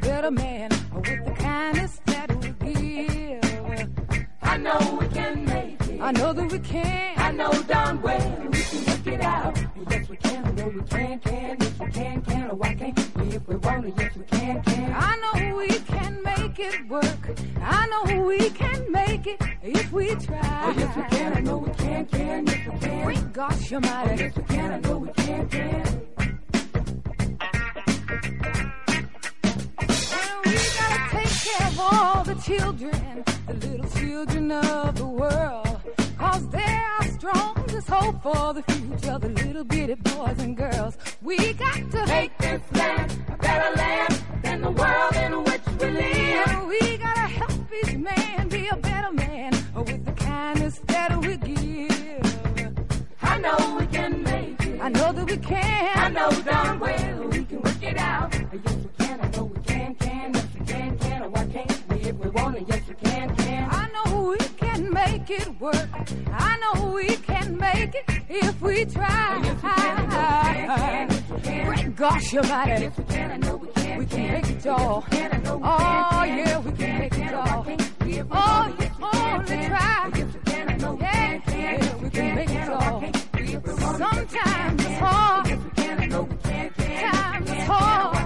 Better 0.00 0.30
man 0.30 0.70
with 0.94 1.24
the 1.24 1.34
kindness 1.38 2.00
that 2.06 2.28
we 2.36 2.72
give. 2.72 4.26
I 4.42 4.56
know 4.56 4.98
we 5.00 5.08
can 5.08 5.44
make 5.44 5.80
it. 5.88 6.00
I 6.00 6.12
know 6.12 6.32
that 6.32 6.52
we 6.52 6.58
can. 6.58 7.18
I 7.18 7.30
know 7.32 7.52
darn 7.62 8.00
well 8.02 8.30
we 8.50 8.58
can 8.62 8.86
work 8.86 9.06
it 9.06 9.20
out. 9.20 9.58
Yes, 9.90 10.08
we 10.08 10.16
can. 10.16 10.56
Know 10.56 10.68
we 10.68 10.82
can, 10.82 11.18
can. 11.20 11.56
Yes, 11.60 11.78
we 11.78 11.86
can, 11.90 12.22
can. 12.22 12.50
Oh, 12.50 12.54
why 12.54 12.74
can't 12.74 13.16
we 13.16 13.36
if 13.36 13.46
we 13.46 13.56
want 13.56 13.86
it? 13.86 13.94
Yes, 13.98 14.16
we 14.16 14.24
can, 14.24 14.62
can. 14.62 14.92
I 14.94 15.16
know 15.22 15.56
we 15.56 15.68
can 15.68 16.22
make 16.22 16.58
it 16.58 16.88
work. 16.88 17.38
I 17.62 17.86
know 17.86 18.22
we 18.24 18.50
can 18.50 18.90
make 18.90 19.26
it 19.26 19.40
if 19.62 19.92
we 19.92 20.14
try. 20.16 20.64
Oh, 20.64 20.74
yes, 20.76 20.96
we 20.96 21.02
can. 21.16 21.36
I 21.36 21.40
know 21.40 21.58
we 21.58 21.72
can, 21.74 22.06
can. 22.06 22.46
Yes, 22.46 22.66
we 22.72 22.78
can. 22.78 23.04
Great 23.04 23.32
gosh, 23.32 23.70
you're 23.70 23.80
mighty. 23.80 24.10
Oh, 24.10 24.16
yes, 24.16 24.36
we 24.36 24.42
can. 24.44 24.72
I 24.72 24.80
know 24.80 24.98
we 24.98 25.12
can, 25.12 25.48
can. 25.48 26.09
Children, 32.42 33.24
the 33.46 33.54
little 33.54 33.90
children 33.90 34.50
of 34.50 34.96
the 34.96 35.06
world. 35.06 35.80
Cause 36.18 36.48
they 36.48 36.80
are 36.98 37.06
strongest 37.08 37.88
hope 37.88 38.22
for 38.22 38.54
the 38.54 38.62
future, 38.62 39.18
the 39.18 39.28
little 39.28 39.64
bitty 39.64 39.94
boys 39.94 40.38
and 40.38 40.56
girls. 40.56 40.96
We 41.20 41.52
got 41.52 41.90
to 41.90 42.06
make 42.06 42.36
this 42.38 42.62
land 42.72 43.12
a 43.28 43.36
better 43.36 43.76
land 43.76 44.22
than 44.42 44.62
the 44.62 44.70
world 44.70 45.16
in 45.16 45.44
which 45.44 45.60
we 45.80 45.90
live. 45.90 46.66
We 46.66 46.96
gotta 46.96 47.20
help 47.20 47.52
each 47.84 47.96
man 47.96 48.48
be 48.48 48.68
a 48.68 48.76
better 48.76 49.12
man 49.12 49.52
with 49.74 50.04
the 50.06 50.12
kindness 50.12 50.80
that 50.86 51.16
we 51.20 51.36
give. 51.36 52.78
I 53.22 53.38
know 53.38 53.76
we 53.78 53.86
can 53.86 54.22
make 54.22 54.60
it. 54.62 54.80
I 54.80 54.88
know 54.88 55.12
that 55.12 55.26
we 55.30 55.36
can. 55.36 55.98
I 55.98 56.08
know 56.08 56.30
darn 56.42 56.80
well 56.80 57.28
we 57.28 57.44
can 57.44 57.60
work 57.60 57.82
it 57.82 57.98
out. 57.98 58.39
Can't 62.32 62.54
we 62.54 62.60
if 62.60 62.66
we 62.66 62.66
want 62.66 62.68
to? 62.68 62.74
Yes, 62.74 62.88
we 62.88 62.94
can, 62.94 63.36
can. 63.36 63.68
I 63.70 63.88
know 63.92 64.22
we 64.30 64.38
can 64.56 64.92
make 64.92 65.30
it 65.30 65.60
work. 65.60 65.88
I 66.32 66.58
know 66.58 66.92
we 66.92 67.16
can 67.16 67.56
make 67.56 67.94
it 67.94 68.04
if 68.28 68.60
we 68.60 68.84
try. 68.84 69.40
Yes, 69.42 69.54
we 69.54 69.60
can. 69.60 70.06
We 70.06 70.12
can, 70.12 71.08
can. 71.08 71.40
Can. 71.42 71.66
Great 71.66 71.96
gosh, 71.96 72.32
you're 72.32 72.42
mighty. 72.44 72.84
Yes, 72.84 72.98
we 72.98 73.04
can. 73.04 73.30
I 73.30 73.36
know 73.36 73.56
we 73.56 73.68
can, 73.68 73.98
We 73.98 74.06
can 74.06 74.32
make 74.32 74.50
it 74.50 74.66
all. 74.66 75.02
Can. 75.02 75.32
I 75.32 75.38
know 75.38 75.56
we 75.56 75.62
can, 75.62 76.04
oh, 76.12 76.24
yeah, 76.24 76.58
we 76.58 76.72
can 76.72 76.98
make 76.98 77.18
it 77.18 77.34
all. 77.34 77.66
Oh, 78.32 78.76
yes, 78.80 78.92
only 79.00 79.66
try. 79.66 80.10
Yes, 80.14 80.34
we 80.34 80.40
can. 80.50 80.68
I 80.70 80.76
know 80.76 80.94
we 80.94 81.00
can, 81.00 81.40
can. 81.42 81.80
Yeah, 81.80 81.96
we 81.96 82.10
can 82.10 82.34
make 82.34 82.50
it 82.50 82.68
all. 82.68 83.00
Sometimes 83.98 84.84
it's 84.84 84.98
hard. 84.98 85.46
Times 87.00 87.50
it's 87.50 87.62
hard. 87.64 88.19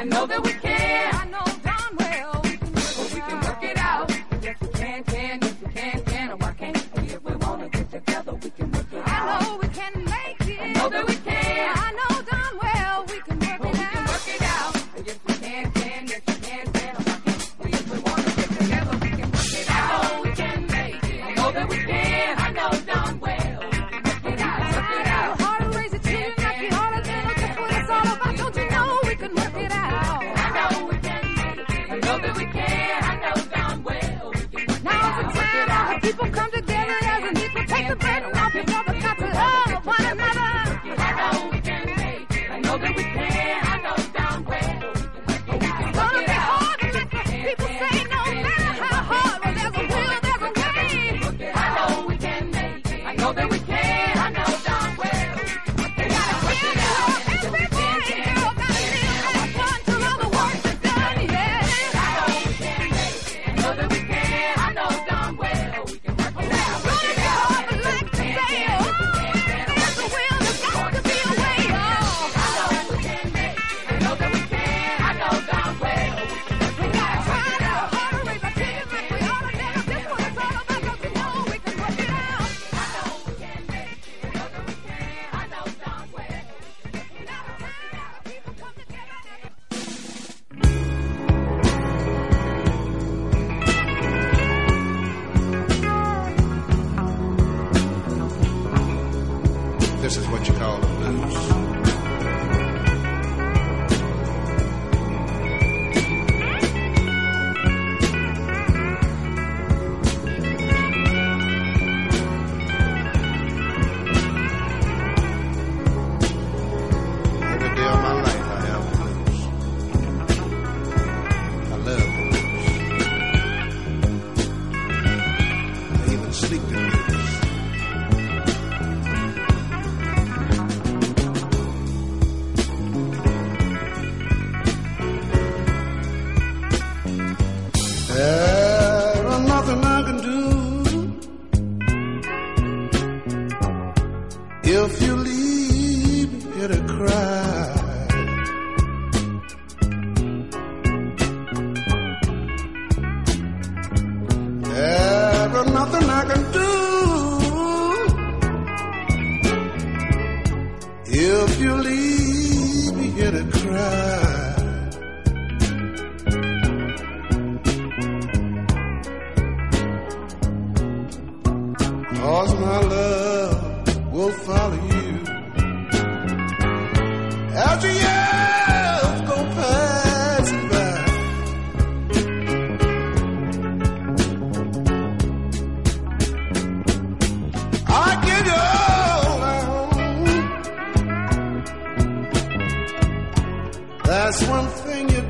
I 0.00 0.04
know 0.04 0.24
that 0.24 0.42
we 0.42 0.52
can. 0.54 1.14
I 1.14 1.26
know 1.26 1.49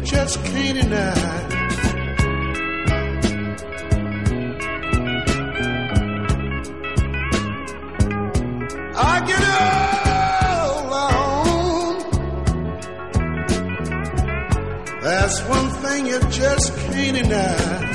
just 0.04 0.44
can't 0.44 0.80
deny. 0.80 1.14
I 8.96 9.20
get 9.26 9.42
all 9.60 10.86
alone. 10.86 11.98
That's 15.02 15.40
one 15.42 15.70
thing 15.82 16.06
you 16.06 16.20
just 16.30 16.76
can't 16.76 17.16
deny. 17.16 17.89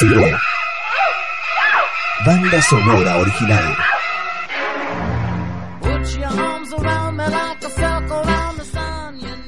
The 0.00 0.06
sun. 0.08 0.08
You 0.08 0.14
know 0.14 0.40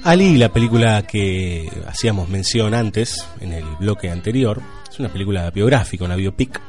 Ali, 0.04 0.36
la 0.36 0.52
película 0.52 1.06
que 1.06 1.70
hacíamos 1.86 2.28
mención 2.28 2.74
antes, 2.74 3.24
en 3.40 3.52
el 3.52 3.64
bloque 3.78 4.10
anterior, 4.10 4.60
es 4.90 4.98
una 4.98 5.08
película 5.12 5.48
biográfica, 5.50 6.04
una 6.04 6.16
biopic. 6.16 6.60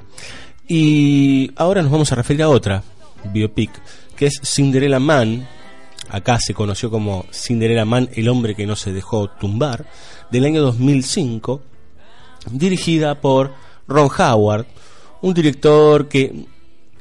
Y 0.68 1.52
ahora 1.56 1.82
nos 1.82 1.92
vamos 1.92 2.12
a 2.12 2.16
referir 2.16 2.44
a 2.44 2.50
otra 2.50 2.84
biopic, 3.34 3.72
que 4.16 4.28
es 4.28 4.40
Cinderella 4.44 5.00
Man. 5.00 5.48
Acá 6.10 6.40
se 6.40 6.54
conoció 6.54 6.92
como 6.92 7.26
Cinderella 7.34 7.86
Man, 7.86 8.08
el 8.14 8.30
hombre 8.30 8.54
que 8.54 8.68
no 8.68 8.76
se 8.76 8.94
dejó 8.94 9.28
tumbar, 9.32 9.88
del 10.30 10.46
año 10.46 10.62
2005, 10.62 11.62
dirigida 12.52 13.20
por 13.20 13.52
Ron 13.88 14.10
Howard, 14.18 14.66
un 15.22 15.34
director 15.34 16.08
que 16.08 16.46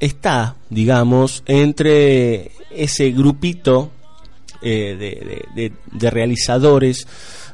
está, 0.00 0.56
digamos, 0.68 1.42
entre 1.46 2.52
ese 2.70 3.10
grupito 3.12 3.90
eh, 4.60 5.72
de, 5.92 6.10
realizadores 6.10 7.06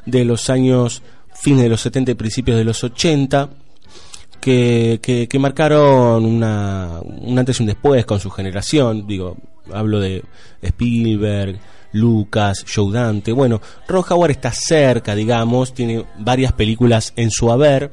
de 0.05 0.25
los 0.25 0.49
años 0.49 1.01
fines 1.33 1.63
de 1.63 1.69
los 1.69 1.81
70 1.81 2.11
y 2.11 2.15
principios 2.15 2.57
de 2.57 2.63
los 2.63 2.83
80 2.83 3.49
que, 4.41 4.99
que, 5.01 5.27
que 5.27 5.39
marcaron 5.39 6.25
una, 6.25 6.99
un 7.03 7.37
antes 7.37 7.59
y 7.59 7.63
un 7.63 7.67
después 7.67 8.05
con 8.05 8.19
su 8.19 8.29
generación. 8.29 9.05
Digo, 9.05 9.37
hablo 9.73 9.99
de 9.99 10.23
Spielberg, 10.61 11.59
Lucas, 11.93 12.65
Joe 12.73 12.93
Dante. 12.93 13.31
Bueno, 13.31 13.61
Ron 13.87 14.03
Howard 14.09 14.31
está 14.31 14.51
cerca, 14.51 15.15
digamos, 15.15 15.73
tiene 15.73 16.05
varias 16.19 16.53
películas 16.53 17.13
en 17.15 17.31
su 17.31 17.51
haber 17.51 17.91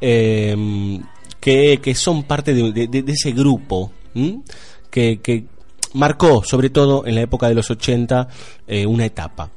eh, 0.00 1.00
que, 1.40 1.78
que 1.82 1.94
son 1.94 2.24
parte 2.24 2.54
de, 2.54 3.04
ese 3.06 3.32
grupo 3.32 3.92
que, 4.90 5.44
marcó, 5.94 6.42
sobre 6.44 6.70
todo 6.70 7.06
en 7.06 7.14
la 7.14 7.22
época 7.22 7.48
de 7.48 7.54
los 7.54 7.70
80, 7.70 8.28
eh, 8.66 8.86
una 8.86 9.06
etapa. 9.06 9.50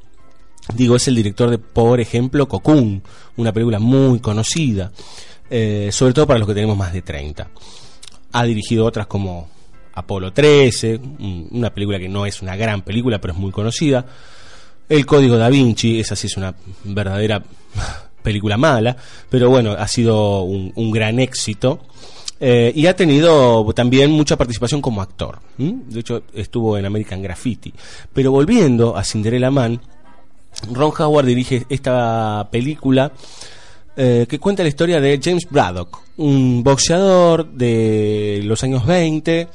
Digo, 0.74 0.96
es 0.96 1.08
el 1.08 1.16
director 1.16 1.50
de, 1.50 1.58
por 1.58 2.00
ejemplo, 2.00 2.46
Cocoon, 2.48 3.02
una 3.36 3.52
película 3.52 3.78
muy 3.78 4.20
conocida, 4.20 4.92
eh, 5.50 5.88
sobre 5.92 6.14
todo 6.14 6.26
para 6.26 6.38
los 6.38 6.48
que 6.48 6.54
tenemos 6.54 6.76
más 6.76 6.92
de 6.92 7.02
30. 7.02 7.50
Ha 8.32 8.44
dirigido 8.44 8.86
otras 8.86 9.06
como 9.06 9.48
Apolo 9.94 10.32
13, 10.32 10.96
un- 10.96 11.48
una 11.50 11.74
película 11.74 11.98
que 11.98 12.08
no 12.08 12.24
es 12.24 12.40
una 12.40 12.56
gran 12.56 12.82
película, 12.82 13.20
pero 13.20 13.34
es 13.34 13.38
muy 13.40 13.50
conocida. 13.50 14.06
El 14.88 15.04
Código 15.04 15.36
da 15.36 15.48
Vinci, 15.50 16.00
esa 16.00 16.16
sí 16.16 16.28
es 16.28 16.36
una 16.36 16.54
verdadera 16.84 17.42
película 18.22 18.56
mala, 18.56 18.96
pero 19.28 19.50
bueno, 19.50 19.72
ha 19.72 19.88
sido 19.88 20.42
un, 20.42 20.90
gran 20.90 21.18
éxito. 21.18 21.80
Eh, 22.44 22.72
y 22.74 22.86
ha 22.86 22.96
tenido 22.96 23.64
también 23.72 24.10
mucha 24.10 24.36
participación 24.36 24.82
como 24.82 25.00
actor. 25.00 25.38
De 25.56 26.00
hecho, 26.00 26.24
estuvo 26.34 26.76
en 26.76 26.84
American 26.84 27.22
Graffiti. 27.22 27.72
Pero 28.12 28.32
volviendo 28.32 28.96
a 28.96 29.04
Cinderella 29.04 29.50
Man, 29.52 29.80
Ron 30.72 30.92
Howard 30.98 31.26
dirige 31.26 31.64
esta 31.68 32.48
película 32.50 33.12
eh, 33.96 34.26
que 34.28 34.38
cuenta 34.38 34.62
la 34.62 34.70
historia 34.70 35.00
de 35.00 35.20
James 35.22 35.46
Braddock, 35.50 36.00
un 36.16 36.62
boxeador 36.62 37.46
de 37.52 38.40
los 38.44 38.64
años 38.64 38.86
20, 38.86 39.48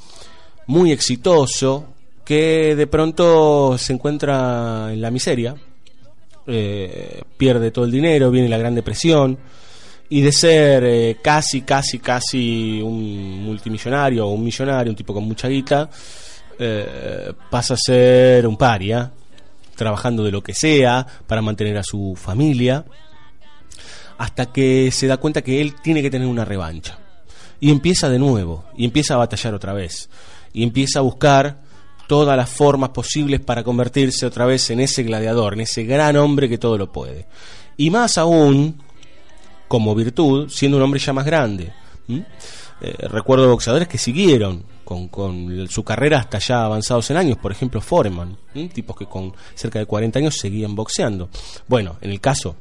muy 0.67 0.91
exitoso, 0.91 1.85
que 2.23 2.75
de 2.75 2.85
pronto 2.85 3.77
se 3.79 3.93
encuentra 3.93 4.93
en 4.93 5.01
la 5.01 5.09
miseria, 5.09 5.55
eh, 6.47 7.21
pierde 7.37 7.71
todo 7.71 7.85
el 7.85 7.91
dinero, 7.91 8.31
viene 8.31 8.47
la 8.47 8.57
Gran 8.57 8.73
Depresión, 8.73 9.37
y 10.09 10.21
de 10.21 10.31
ser 10.31 10.83
eh, 10.85 11.17
casi, 11.21 11.61
casi, 11.61 11.99
casi 11.99 12.81
un 12.81 13.43
multimillonario 13.43 14.25
o 14.25 14.31
un 14.31 14.43
millonario, 14.43 14.91
un 14.91 14.95
tipo 14.95 15.13
con 15.13 15.25
mucha 15.25 15.49
guita, 15.49 15.89
eh, 16.57 17.33
pasa 17.49 17.73
a 17.73 17.77
ser 17.77 18.47
un 18.47 18.57
paria, 18.57 19.11
trabajando 19.75 20.23
de 20.23 20.31
lo 20.31 20.41
que 20.41 20.53
sea 20.53 21.05
para 21.27 21.41
mantener 21.41 21.77
a 21.77 21.83
su 21.83 22.15
familia, 22.15 22.85
hasta 24.17 24.47
que 24.47 24.89
se 24.91 25.05
da 25.05 25.17
cuenta 25.17 25.43
que 25.43 25.61
él 25.61 25.75
tiene 25.83 26.01
que 26.01 26.09
tener 26.09 26.27
una 26.27 26.45
revancha. 26.45 26.97
Y 27.59 27.71
empieza 27.71 28.09
de 28.09 28.19
nuevo, 28.19 28.65
y 28.75 28.85
empieza 28.85 29.15
a 29.15 29.17
batallar 29.17 29.53
otra 29.53 29.73
vez, 29.73 30.09
y 30.53 30.63
empieza 30.63 30.99
a 30.99 31.03
buscar 31.03 31.66
todas 32.07 32.37
las 32.37 32.49
formas 32.49 32.89
posibles 32.89 33.41
para 33.41 33.63
convertirse 33.63 34.25
otra 34.25 34.45
vez 34.45 34.69
en 34.69 34.79
ese 34.79 35.03
gladiador, 35.03 35.53
en 35.53 35.61
ese 35.61 35.83
gran 35.83 36.15
hombre 36.15 36.49
que 36.49 36.57
todo 36.57 36.77
lo 36.77 36.91
puede. 36.91 37.27
Y 37.75 37.89
más 37.89 38.17
aún, 38.17 38.81
como 39.67 39.93
virtud, 39.93 40.49
siendo 40.49 40.77
un 40.77 40.83
hombre 40.83 40.99
ya 40.99 41.13
más 41.13 41.25
grande. 41.25 41.73
¿m? 42.07 42.25
Eh, 42.79 43.07
recuerdo 43.09 43.49
boxeadores 43.49 43.87
que 43.87 43.97
siguieron 43.97 44.63
con, 44.83 45.67
su 45.69 45.83
carrera 45.83 46.19
hasta 46.19 46.39
ya 46.39 46.63
avanzados 46.63 47.09
en 47.11 47.17
años, 47.17 47.37
por 47.37 47.51
ejemplo 47.51 47.81
Foreman, 47.81 48.37
¿m? 48.55 48.69
tipos 48.69 48.95
que 48.95 49.05
con 49.05 49.33
cerca 49.53 49.79
de 49.79 49.85
40 49.85 50.19
años 50.19 50.37
seguían 50.37 50.75
boxeando. 50.75 51.29
Bueno, 51.67 51.97
en 52.01 52.11
el 52.11 52.21
caso 52.21 52.55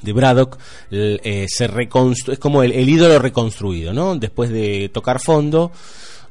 de 0.00 0.12
Braddock 0.12 0.58
eh, 0.90 1.46
se 1.48 1.64
es 1.64 2.38
como 2.38 2.62
el, 2.62 2.72
el 2.72 2.88
ídolo 2.88 3.18
reconstruido, 3.18 3.92
¿no? 3.92 4.16
Después 4.16 4.50
de 4.50 4.90
tocar 4.92 5.20
fondo, 5.20 5.72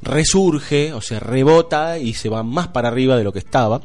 resurge, 0.02 0.94
o 0.94 1.02
sea, 1.02 1.20
rebota 1.20 1.98
y 1.98 2.14
se 2.14 2.30
va 2.30 2.44
más 2.44 2.68
para 2.70 2.90
arriba 2.90 3.18
de 3.18 3.24
lo 3.24 3.34
que 3.34 3.40
estaba, 3.40 3.82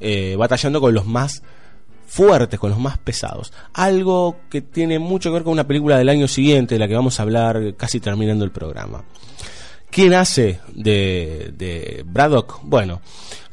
eh, 0.00 0.36
batallando 0.38 0.80
con 0.80 0.94
los 0.94 1.06
más 1.06 1.42
fuertes, 2.06 2.60
con 2.60 2.70
los 2.70 2.78
más 2.78 2.98
pesados. 2.98 3.52
Algo 3.72 4.36
que 4.48 4.62
tiene 4.62 4.98
mucho 4.98 5.30
que 5.30 5.34
ver 5.34 5.44
con 5.44 5.52
una 5.52 5.66
película 5.66 5.98
del 5.98 6.08
año 6.08 6.28
siguiente, 6.28 6.76
de 6.76 6.78
la 6.78 6.88
que 6.88 6.94
vamos 6.94 7.18
a 7.18 7.24
hablar 7.24 7.74
casi 7.76 8.00
terminando 8.00 8.44
el 8.44 8.52
programa. 8.52 9.04
¿Quién 9.90 10.14
hace 10.14 10.60
de, 10.74 11.52
de 11.56 12.04
Braddock? 12.06 12.60
Bueno, 12.62 13.00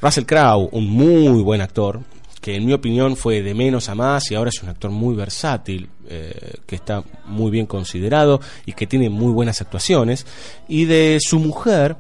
Russell 0.02 0.26
Crowe, 0.26 0.70
un 0.72 0.90
muy 0.90 1.42
buen 1.44 1.62
actor, 1.62 2.02
que 2.42 2.56
en 2.56 2.66
mi 2.66 2.74
opinión 2.74 3.16
fue 3.16 3.44
de 3.44 3.54
menos 3.54 3.88
a 3.88 3.96
más 3.96 4.32
y 4.32 4.36
ahora 4.36 4.50
es 4.50 4.62
un 4.64 4.70
actor 4.70 4.90
muy 4.90 5.16
versátil, 5.16 5.90
eh, 6.14 6.56
que 6.66 6.76
está 6.76 7.06
muy 7.26 7.52
bien 7.52 7.66
considerado 7.66 8.42
y 8.66 8.74
que 8.74 8.86
tiene 8.86 9.10
muy 9.10 9.32
buenas 9.32 9.62
actuaciones. 9.62 10.26
Y 10.68 10.84
de 10.84 11.20
su 11.22 11.40
mujer 11.40 11.96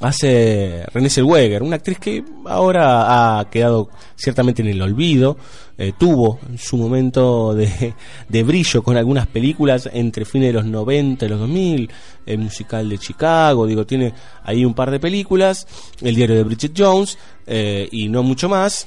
hace 0.00 0.86
Renée 0.94 1.10
Zellweger, 1.10 1.62
una 1.62 1.76
actriz 1.76 1.98
que 1.98 2.24
ahora 2.46 3.38
ha 3.38 3.50
quedado 3.50 3.90
ciertamente 4.16 4.62
en 4.62 4.68
el 4.68 4.80
olvido, 4.80 5.36
eh, 5.76 5.92
tuvo 5.98 6.38
su 6.56 6.78
momento 6.78 7.54
de, 7.54 7.92
de 8.28 8.42
brillo 8.42 8.82
con 8.82 8.96
algunas 8.96 9.26
películas 9.26 9.90
entre 9.92 10.24
fines 10.24 10.48
de 10.48 10.54
los 10.54 10.64
90 10.64 11.26
y 11.26 11.28
los 11.28 11.40
2000, 11.40 11.90
el 12.24 12.38
musical 12.38 12.88
de 12.88 12.96
Chicago, 12.96 13.66
digo, 13.66 13.84
tiene 13.84 14.14
ahí 14.44 14.64
un 14.64 14.72
par 14.72 14.90
de 14.90 14.98
películas, 14.98 15.66
el 16.00 16.14
diario 16.14 16.36
de 16.36 16.44
Bridget 16.44 16.72
Jones 16.74 17.18
eh, 17.46 17.86
y 17.92 18.08
no 18.08 18.22
mucho 18.22 18.48
más. 18.48 18.86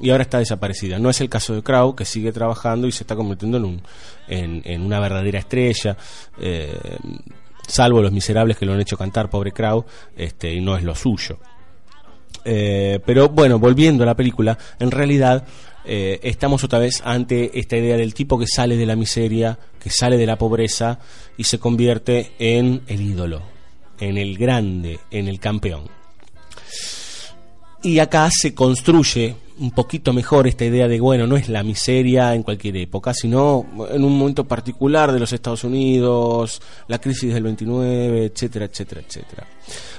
Y 0.00 0.10
ahora 0.10 0.22
está 0.22 0.38
desaparecida. 0.38 0.98
No 0.98 1.10
es 1.10 1.20
el 1.20 1.28
caso 1.28 1.54
de 1.54 1.62
Crow, 1.62 1.94
que 1.94 2.04
sigue 2.04 2.32
trabajando 2.32 2.86
y 2.86 2.92
se 2.92 3.02
está 3.02 3.16
convirtiendo 3.16 3.58
en, 3.58 3.64
un, 3.64 3.82
en, 4.28 4.82
una 4.82 5.00
verdadera 5.00 5.38
estrella. 5.38 5.96
eh, 6.40 6.78
salvo 7.66 8.00
los 8.00 8.12
miserables 8.12 8.56
que 8.56 8.66
lo 8.66 8.72
han 8.72 8.80
hecho 8.80 8.96
cantar, 8.96 9.28
pobre 9.30 9.52
Crow, 9.52 9.84
este, 10.16 10.52
y 10.52 10.60
no 10.60 10.76
es 10.76 10.82
lo 10.82 10.94
suyo. 10.94 11.38
Eh, 12.44 13.00
pero 13.04 13.28
bueno, 13.28 13.58
volviendo 13.58 14.02
a 14.02 14.06
la 14.06 14.16
película, 14.16 14.56
en 14.78 14.90
realidad 14.90 15.44
eh, 15.84 16.18
estamos 16.22 16.64
otra 16.64 16.78
vez 16.78 17.02
ante 17.04 17.58
esta 17.58 17.76
idea 17.76 17.96
del 17.96 18.14
tipo 18.14 18.38
que 18.38 18.46
sale 18.46 18.76
de 18.76 18.86
la 18.86 18.96
miseria, 18.96 19.58
que 19.80 19.90
sale 19.90 20.16
de 20.16 20.26
la 20.26 20.36
pobreza 20.36 20.98
y 21.36 21.44
se 21.44 21.58
convierte 21.58 22.32
en 22.38 22.82
el 22.86 23.00
ídolo, 23.00 23.42
en 24.00 24.18
el 24.18 24.38
grande, 24.38 24.98
en 25.10 25.28
el 25.28 25.40
campeón. 25.40 25.97
Y 27.82 27.98
acá 28.00 28.28
se 28.32 28.54
construye 28.54 29.36
un 29.60 29.70
poquito 29.72 30.12
mejor 30.12 30.46
esta 30.46 30.64
idea 30.64 30.88
de, 30.88 31.00
bueno, 31.00 31.26
no 31.26 31.36
es 31.36 31.48
la 31.48 31.62
miseria 31.62 32.34
en 32.34 32.42
cualquier 32.42 32.76
época, 32.76 33.12
sino 33.12 33.66
en 33.90 34.04
un 34.04 34.16
momento 34.16 34.44
particular 34.44 35.12
de 35.12 35.20
los 35.20 35.32
Estados 35.32 35.64
Unidos, 35.64 36.60
la 36.86 37.00
crisis 37.00 37.32
del 37.34 37.42
29, 37.42 38.26
etcétera, 38.26 38.66
etcétera, 38.66 39.02
etcétera. 39.06 39.46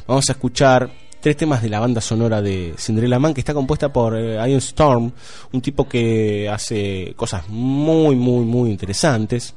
Vamos 0.07 0.29
a 0.29 0.33
escuchar 0.33 0.89
tres 1.19 1.35
temas 1.35 1.61
de 1.61 1.69
la 1.69 1.79
banda 1.79 1.99
sonora 2.01 2.41
de 2.41 2.73
Cinderella 2.77 3.19
Man, 3.19 3.33
que 3.33 3.41
está 3.41 3.53
compuesta 3.53 3.91
por 3.91 4.17
eh, 4.17 4.35
Ian 4.35 4.59
Storm, 4.59 5.11
un 5.51 5.61
tipo 5.61 5.87
que 5.87 6.49
hace 6.49 7.13
cosas 7.15 7.47
muy, 7.49 8.15
muy, 8.15 8.45
muy 8.45 8.71
interesantes. 8.71 9.53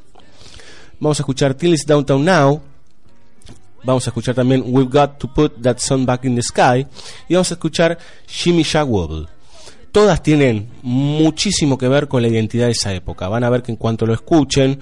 Vamos 0.98 1.18
a 1.18 1.22
escuchar 1.22 1.54
Till 1.54 1.72
It's 1.72 1.86
Downtown 1.86 2.24
Now, 2.24 2.60
Vamos 3.84 4.06
a 4.06 4.10
escuchar 4.10 4.34
también 4.34 4.62
We've 4.66 4.90
Got 4.90 5.18
to 5.18 5.32
Put 5.32 5.60
That 5.60 5.78
Sun 5.78 6.06
Back 6.06 6.24
in 6.24 6.36
the 6.36 6.42
Sky. 6.42 6.86
Y 7.28 7.34
vamos 7.34 7.50
a 7.50 7.54
escuchar 7.54 7.98
Shag 8.26 8.88
Wobble. 8.88 9.26
Todas 9.90 10.22
tienen 10.22 10.70
muchísimo 10.80 11.76
que 11.76 11.86
ver 11.86 12.08
con 12.08 12.22
la 12.22 12.28
identidad 12.28 12.66
de 12.66 12.72
esa 12.72 12.94
época. 12.94 13.28
Van 13.28 13.44
a 13.44 13.50
ver 13.50 13.62
que 13.62 13.72
en 13.72 13.76
cuanto 13.76 14.06
lo 14.06 14.14
escuchen, 14.14 14.78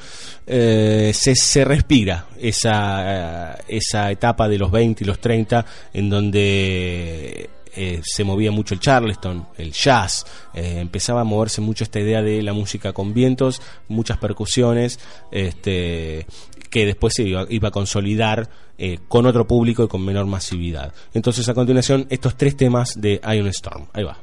eh, 0.47 1.11
se, 1.13 1.35
se 1.35 1.65
respira 1.65 2.27
esa, 2.39 3.55
eh, 3.57 3.63
esa 3.69 4.11
etapa 4.13 4.49
de 4.49 4.59
los 4.59 4.71
20 4.71 5.03
y 5.03 5.07
los 5.07 5.19
30 5.19 5.67
en 5.95 6.11
donde 6.11 7.51
eh, 7.75 8.01
se 8.05 8.23
movía 8.23 8.53
mucho 8.53 8.75
el 8.75 8.81
charleston, 8.81 9.49
el 9.59 9.73
jazz, 9.73 10.25
empezaba 10.55 11.23
a 11.23 11.25
moverse 11.25 11.61
mucho 11.61 11.83
esta 11.83 11.99
idea 11.99 12.23
de 12.23 12.41
la 12.43 12.53
música 12.53 12.93
con 12.93 13.13
vientos, 13.13 13.61
muchas 13.89 14.19
percusiones, 14.19 15.01
este, 15.33 16.25
que 16.71 16.87
después 16.87 17.15
se 17.15 17.25
iba, 17.25 17.45
iba 17.49 17.69
a 17.69 17.73
consolidar 17.73 18.49
eh, 18.79 18.99
con 19.09 19.27
otro 19.27 19.47
público 19.47 19.85
y 19.85 19.89
con 19.89 20.05
menor 20.05 20.27
masividad. 20.27 20.95
Entonces 21.13 21.49
a 21.49 21.55
continuación 21.55 22.07
estos 22.09 22.37
tres 22.37 22.57
temas 22.57 23.01
de 23.01 23.21
Iron 23.35 23.49
Storm. 23.49 23.87
Ahí 23.93 24.05
va. 24.05 24.17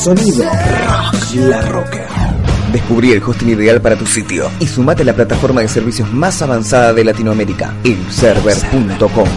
Sonido. 0.00 0.44
Rock, 0.44 1.34
La 1.34 1.60
Rocker. 1.62 2.08
Descubrí 2.72 3.12
el 3.12 3.22
hosting 3.22 3.50
ideal 3.50 3.80
para 3.80 3.96
tu 3.96 4.06
sitio 4.06 4.50
y 4.60 4.66
sumate 4.66 5.02
a 5.02 5.04
la 5.04 5.14
plataforma 5.14 5.60
de 5.60 5.68
servicios 5.68 6.10
más 6.12 6.40
avanzada 6.40 6.92
de 6.92 7.04
Latinoamérica, 7.04 7.74
elserver.com. 7.84 9.28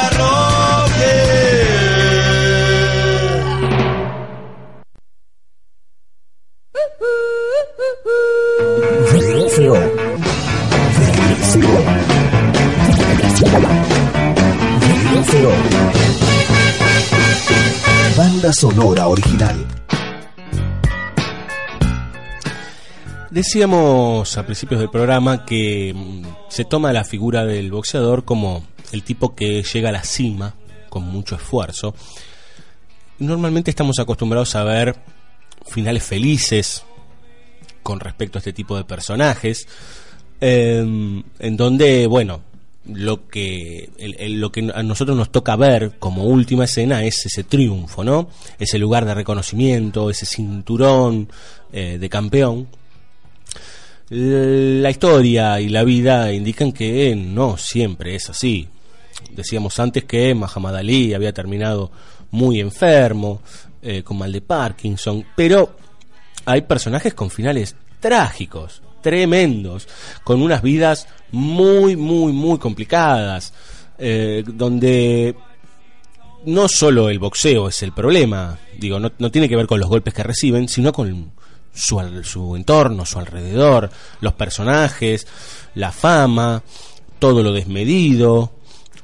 Banda 18.17 18.53
sonora 18.53 19.07
original. 19.07 19.80
Decíamos 23.31 24.37
a 24.37 24.45
principios 24.45 24.81
del 24.81 24.89
programa 24.89 25.45
que 25.45 25.93
mm, 25.95 26.49
se 26.49 26.65
toma 26.65 26.91
la 26.91 27.05
figura 27.05 27.45
del 27.45 27.71
boxeador 27.71 28.25
como 28.25 28.65
el 28.91 29.03
tipo 29.03 29.35
que 29.35 29.63
llega 29.63 29.87
a 29.87 29.93
la 29.93 30.03
cima 30.03 30.53
con 30.89 31.03
mucho 31.03 31.35
esfuerzo. 31.35 31.95
Normalmente 33.19 33.71
estamos 33.71 33.99
acostumbrados 33.99 34.53
a 34.55 34.65
ver 34.65 34.97
finales 35.65 36.03
felices 36.03 36.83
con 37.81 38.01
respecto 38.01 38.37
a 38.37 38.41
este 38.41 38.51
tipo 38.51 38.75
de 38.75 38.83
personajes, 38.83 39.65
eh, 40.41 40.79
en 41.39 41.57
donde, 41.57 42.07
bueno, 42.07 42.41
lo 42.85 43.29
que 43.29 43.91
lo 44.27 44.51
que 44.51 44.69
a 44.73 44.83
nosotros 44.83 45.15
nos 45.15 45.31
toca 45.31 45.55
ver 45.55 45.93
como 45.99 46.25
última 46.25 46.65
escena 46.65 47.05
es 47.05 47.25
ese 47.25 47.45
triunfo, 47.45 48.03
¿no? 48.03 48.27
Ese 48.59 48.77
lugar 48.77 49.05
de 49.05 49.13
reconocimiento, 49.13 50.09
ese 50.09 50.25
cinturón 50.25 51.29
eh, 51.71 51.97
de 51.97 52.09
campeón. 52.09 52.67
La 54.13 54.89
historia 54.89 55.61
y 55.61 55.69
la 55.69 55.85
vida 55.85 56.33
indican 56.33 56.73
que 56.73 57.15
no 57.15 57.55
siempre 57.55 58.13
es 58.13 58.29
así. 58.29 58.67
Decíamos 59.31 59.79
antes 59.79 60.03
que 60.03 60.33
Muhammad 60.33 60.75
Ali 60.75 61.13
había 61.13 61.31
terminado 61.31 61.89
muy 62.31 62.59
enfermo, 62.59 63.41
eh, 63.81 64.03
con 64.03 64.17
mal 64.17 64.33
de 64.33 64.41
Parkinson, 64.41 65.25
pero 65.33 65.77
hay 66.43 66.63
personajes 66.63 67.13
con 67.13 67.29
finales 67.29 67.73
trágicos, 68.01 68.81
tremendos, 69.01 69.87
con 70.25 70.41
unas 70.41 70.61
vidas 70.61 71.07
muy, 71.31 71.95
muy, 71.95 72.33
muy 72.33 72.57
complicadas, 72.57 73.53
eh, 73.97 74.43
donde 74.45 75.33
no 76.47 76.67
solo 76.67 77.07
el 77.07 77.19
boxeo 77.19 77.69
es 77.69 77.81
el 77.81 77.93
problema, 77.93 78.59
digo, 78.77 78.99
no, 78.99 79.09
no 79.19 79.31
tiene 79.31 79.47
que 79.47 79.55
ver 79.55 79.67
con 79.67 79.79
los 79.79 79.87
golpes 79.87 80.13
que 80.13 80.23
reciben, 80.23 80.67
sino 80.67 80.91
con 80.91 81.31
su, 81.73 82.21
su 82.23 82.55
entorno, 82.55 83.05
su 83.05 83.19
alrededor, 83.19 83.89
los 84.19 84.33
personajes, 84.33 85.27
la 85.75 85.91
fama, 85.91 86.63
todo 87.19 87.43
lo 87.43 87.53
desmedido, 87.53 88.51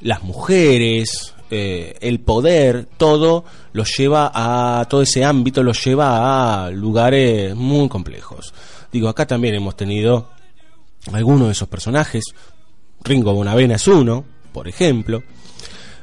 las 0.01 0.24
mujeres, 0.24 1.34
eh, 1.49 1.97
el 2.01 2.20
poder, 2.20 2.88
todo 2.97 3.45
lo 3.72 3.86
lleva 3.86 4.32
a 4.34 4.86
todo 4.89 5.01
ese 5.01 5.24
ámbito, 5.24 5.63
lo 5.63 5.72
lleva 5.72 6.65
a 6.65 6.72
lugares 6.72 7.55
muy 7.55 7.88
complejos. 7.88 8.53
Digo, 8.91 9.07
acá 9.07 9.26
también 9.26 9.55
hemos 9.55 9.76
tenido 9.76 10.30
algunos 11.13 11.47
de 11.47 11.53
esos 11.53 11.68
personajes. 11.68 12.24
Ringo 13.03 13.34
Bonavena 13.34 13.76
es 13.76 13.88
uno, 13.88 14.26
por 14.51 14.68
ejemplo. 14.68 15.24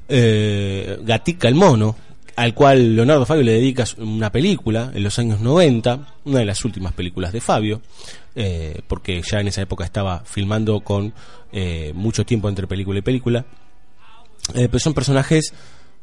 Eh, 0.09 0.99
Gatica 1.03 1.49
el 1.49 1.55
mono, 1.55 1.97
al 2.37 2.55
cual 2.55 2.97
Leonardo 2.97 3.27
Fabio 3.27 3.45
le 3.45 3.53
dedica 3.53 3.85
una 3.99 4.31
película 4.31 4.91
en 4.95 5.05
los 5.05 5.19
años 5.19 5.41
90, 5.41 6.07
una 6.25 6.39
de 6.41 6.45
las 6.45 6.65
últimas 6.65 6.93
películas 6.93 7.33
de 7.33 7.41
Fabio, 7.41 7.81
eh, 8.35 8.83
porque 8.89 9.23
ya 9.23 9.41
en 9.41 9.49
esa 9.49 9.63
época 9.63 9.85
estaba 9.85 10.23
filmando 10.25 10.81
con 10.81 11.13
eh, 11.53 11.93
mucho 11.95 12.27
tiempo 12.27 12.49
entre 12.49 12.67
película 12.67 12.99
y 12.99 13.03
película. 13.03 13.45
Eh, 14.55 14.69
pero 14.69 14.79
son 14.79 14.95
personajes 14.95 15.55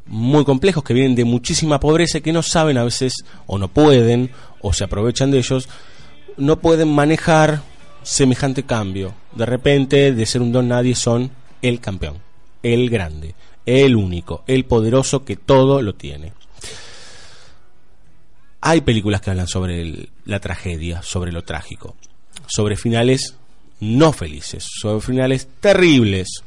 muy 0.06 0.44
complejos 0.46 0.84
que 0.84 0.94
vienen 0.94 1.16
de 1.16 1.26
muchísima 1.26 1.80
pobreza 1.80 2.18
y 2.18 2.22
que 2.22 2.34
no 2.34 2.42
saben 2.42 2.78
a 2.78 2.84
veces 2.84 3.14
o 3.46 3.58
no 3.58 3.68
pueden 3.68 4.32
o 4.62 4.74
se 4.74 4.84
aprovechan 4.84 5.32
de 5.32 5.40
ellos, 5.40 5.68
no 6.38 6.60
pueden 6.60 6.90
manejar 6.90 7.62
semejante 8.04 8.64
cambio. 8.64 9.14
De 9.36 9.46
repente, 9.46 10.14
de 10.14 10.26
ser 10.26 10.42
un 10.42 10.52
don 10.52 10.68
nadie, 10.68 10.96
son 10.96 11.32
el 11.62 11.80
campeón, 11.80 12.18
el 12.64 12.90
grande, 12.90 13.36
el 13.66 13.96
único, 13.96 14.44
el 14.48 14.66
poderoso 14.66 15.24
que 15.24 15.36
todo 15.36 15.82
lo 15.82 15.96
tiene. 15.96 16.34
Hay 18.62 18.82
películas 18.82 19.22
que 19.22 19.32
hablan 19.32 19.48
sobre 19.48 20.10
la 20.26 20.40
tragedia, 20.40 21.02
sobre 21.02 21.32
lo 21.32 21.44
trágico, 21.44 21.96
sobre 22.48 22.78
finales 22.78 23.36
no 23.80 24.14
felices, 24.14 24.64
sobre 24.80 25.02
finales 25.02 25.48
terribles. 25.60 26.44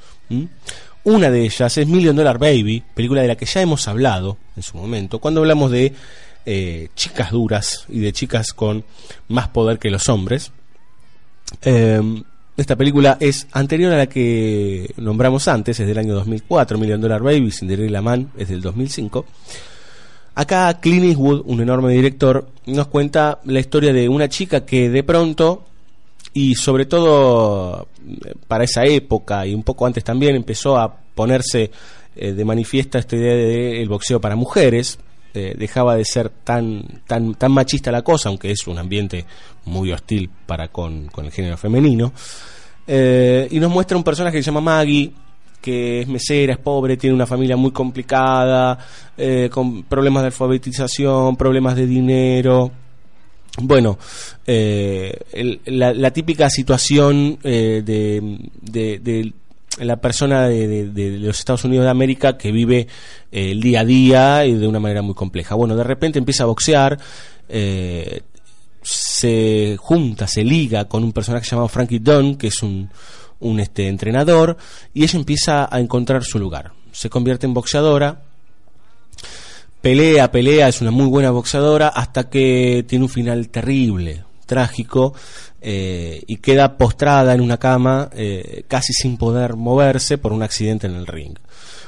Una 1.03 1.31
de 1.31 1.45
ellas 1.45 1.77
es 1.77 1.87
Million 1.87 2.15
Dollar 2.15 2.39
Baby, 2.39 2.83
película 2.95 3.23
de 3.23 3.29
la 3.29 3.37
que 3.37 3.47
ya 3.47 3.61
hemos 3.61 3.89
hablado 3.89 4.39
en 4.57 4.63
su 4.63 4.77
momento, 4.77 5.19
cuando 5.19 5.41
hablamos 5.41 5.71
de 5.71 5.93
eh, 6.47 6.89
chicas 6.95 7.33
duras 7.33 7.87
y 7.89 7.99
de 7.99 8.13
chicas 8.13 8.53
con 8.53 8.85
más 9.29 9.49
poder 9.49 9.79
que 9.79 9.91
los 9.91 10.09
hombres. 10.09 10.53
Eh, 11.63 12.01
esta 12.57 12.77
película 12.77 13.17
es 13.19 13.49
anterior 13.53 13.93
a 13.93 13.99
la 13.99 14.07
que 14.07 14.93
nombramos 14.97 15.49
antes, 15.49 15.81
es 15.81 15.87
del 15.87 15.99
año 15.99 16.15
2004, 16.15 16.79
Million 16.79 17.01
Dollar 17.01 17.23
Baby, 17.23 17.51
Cinderella 17.51 18.01
Man 18.01 18.31
es 18.37 18.49
del 18.49 18.61
2005. 18.61 19.25
Acá 20.37 20.79
Clint 20.81 21.05
Eastwood, 21.05 21.43
un 21.47 21.61
enorme 21.61 21.93
director, 21.93 22.49
nos 22.67 22.87
cuenta 22.89 23.41
la 23.45 23.61
historia 23.61 23.93
de 23.93 24.09
una 24.09 24.29
chica 24.29 24.65
que 24.65 24.89
de 24.89 25.03
pronto, 25.03 25.65
y 26.33 26.55
sobre 26.55 26.87
todo 26.87 27.89
eh, 28.07 28.35
para 28.47 28.65
esa 28.65 28.85
época 28.85 29.47
y 29.47 29.55
un 29.55 29.63
poco 29.63 29.87
antes 29.87 30.05
también, 30.05 30.37
empezó 30.37 30.77
a 30.77 30.97
ponerse 31.15 31.71
eh, 32.17 32.33
de 32.33 32.45
manifiesta 32.45 32.99
esta 32.99 33.17
idea 33.17 33.35
del 33.35 33.89
boxeo 33.89 34.21
para 34.21 34.37
mujeres. 34.37 34.99
Eh, 35.35 35.55
dejaba 35.59 35.97
de 35.97 36.05
ser 36.05 36.29
tan, 36.31 37.03
tan, 37.07 37.35
tan 37.35 37.53
machista 37.53 37.91
la 37.91 38.03
cosa, 38.03 38.29
aunque 38.29 38.53
es 38.53 38.67
un 38.69 38.79
ambiente 38.79 39.25
muy 39.65 39.93
hostil 39.93 40.31
para 40.47 40.69
con, 40.69 41.07
con 41.09 41.25
el 41.25 41.33
género 41.33 41.57
femenino. 41.57 42.13
Eh, 42.87 43.49
y 43.51 43.59
nos 43.59 43.71
muestra 43.71 43.97
un 43.97 44.05
personaje 44.05 44.37
que 44.37 44.43
se 44.43 44.47
llama 44.47 44.61
Maggie, 44.61 45.13
que 45.61 46.03
es 46.03 46.09
mesera, 46.09 46.53
es 46.53 46.59
pobre, 46.59 46.97
tiene 46.97 47.17
una 47.17 47.27
familia 47.27 47.57
muy 47.57 47.73
complicada, 47.73 48.79
eh, 49.17 49.49
con 49.51 49.83
problemas 49.85 50.23
de 50.23 50.27
alfabetización, 50.27 51.37
problemas 51.37 51.75
de 51.75 51.87
dinero. 51.87 52.71
Bueno, 53.61 53.99
la, 54.47 56.11
típica 56.13 56.51
situación 56.51 57.39
eh, 57.43 57.83
de 57.85 59.33
la 59.79 59.97
persona 59.97 60.49
de, 60.49 61.19
los 61.21 61.39
Estados 61.39 61.65
Unidos 61.65 61.85
de 61.85 61.91
América 61.91 62.39
que 62.39 62.53
vive 62.53 62.87
eh, 63.33 63.51
el 63.51 63.61
día 63.61 63.81
a 63.81 63.85
día 63.85 64.47
y 64.47 64.55
de 64.55 64.67
una 64.67 64.81
manera 64.81 65.03
muy 65.03 65.15
compleja. 65.15 65.55
Bueno, 65.55 65.77
de 65.77 65.85
repente 65.85 66.19
empieza 66.19 66.45
a 66.45 66.47
boxear, 66.47 66.99
eh, 67.49 68.23
se 68.83 69.77
junta, 69.79 70.27
se 70.27 70.45
liga 70.45 70.85
con 70.87 71.03
un 71.03 71.13
personaje 71.13 71.49
llamado 71.49 71.69
Frankie 71.69 71.99
Dunn, 71.99 72.37
que 72.37 72.49
es 72.49 72.63
un, 72.63 72.91
un 73.41 73.61
este, 73.61 73.89
entrenador, 73.89 74.57
y 74.93 75.05
ella 75.05 75.19
empieza 75.19 75.69
a 75.75 75.81
encontrar 75.81 76.25
su 76.25 76.39
lugar. 76.39 76.73
Se 76.93 77.11
convierte 77.11 77.47
en 77.47 77.55
boxeadora, 77.55 78.23
pelea, 79.81 80.31
pelea, 80.31 80.69
es 80.69 80.81
una 80.81 80.91
muy 80.91 81.07
buena 81.07 81.31
boxeadora, 81.31 81.89
hasta 81.89 82.29
que 82.29 82.85
tiene 82.87 83.05
un 83.05 83.11
final 83.11 83.49
terrible, 83.49 84.25
trágico, 84.47 85.15
eh, 85.61 86.23
y 86.27 86.37
queda 86.37 86.77
postrada 86.77 87.35
en 87.35 87.41
una 87.41 87.59
cama, 87.59 88.11
eh, 88.15 88.65
casi 88.69 88.93
sin 88.93 89.17
poder 89.17 89.57
moverse 89.57 90.19
por 90.19 90.33
un 90.33 90.43
accidente 90.43 90.87
en 90.87 90.95
el 90.95 91.07
ring. 91.07 91.39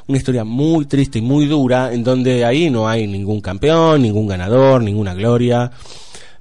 Una 0.07 0.19
historia 0.19 0.45
muy 0.45 0.87
triste 0.87 1.19
y 1.19 1.23
muy 1.23 1.47
dura, 1.47 1.93
en 1.93 2.05
donde 2.05 2.45
ahí 2.45 2.71
no 2.71 2.89
hay 2.89 3.07
ningún 3.07 3.41
campeón, 3.41 4.03
ningún 4.03 4.29
ganador, 4.29 4.83
ninguna 4.83 5.15
gloria 5.15 5.71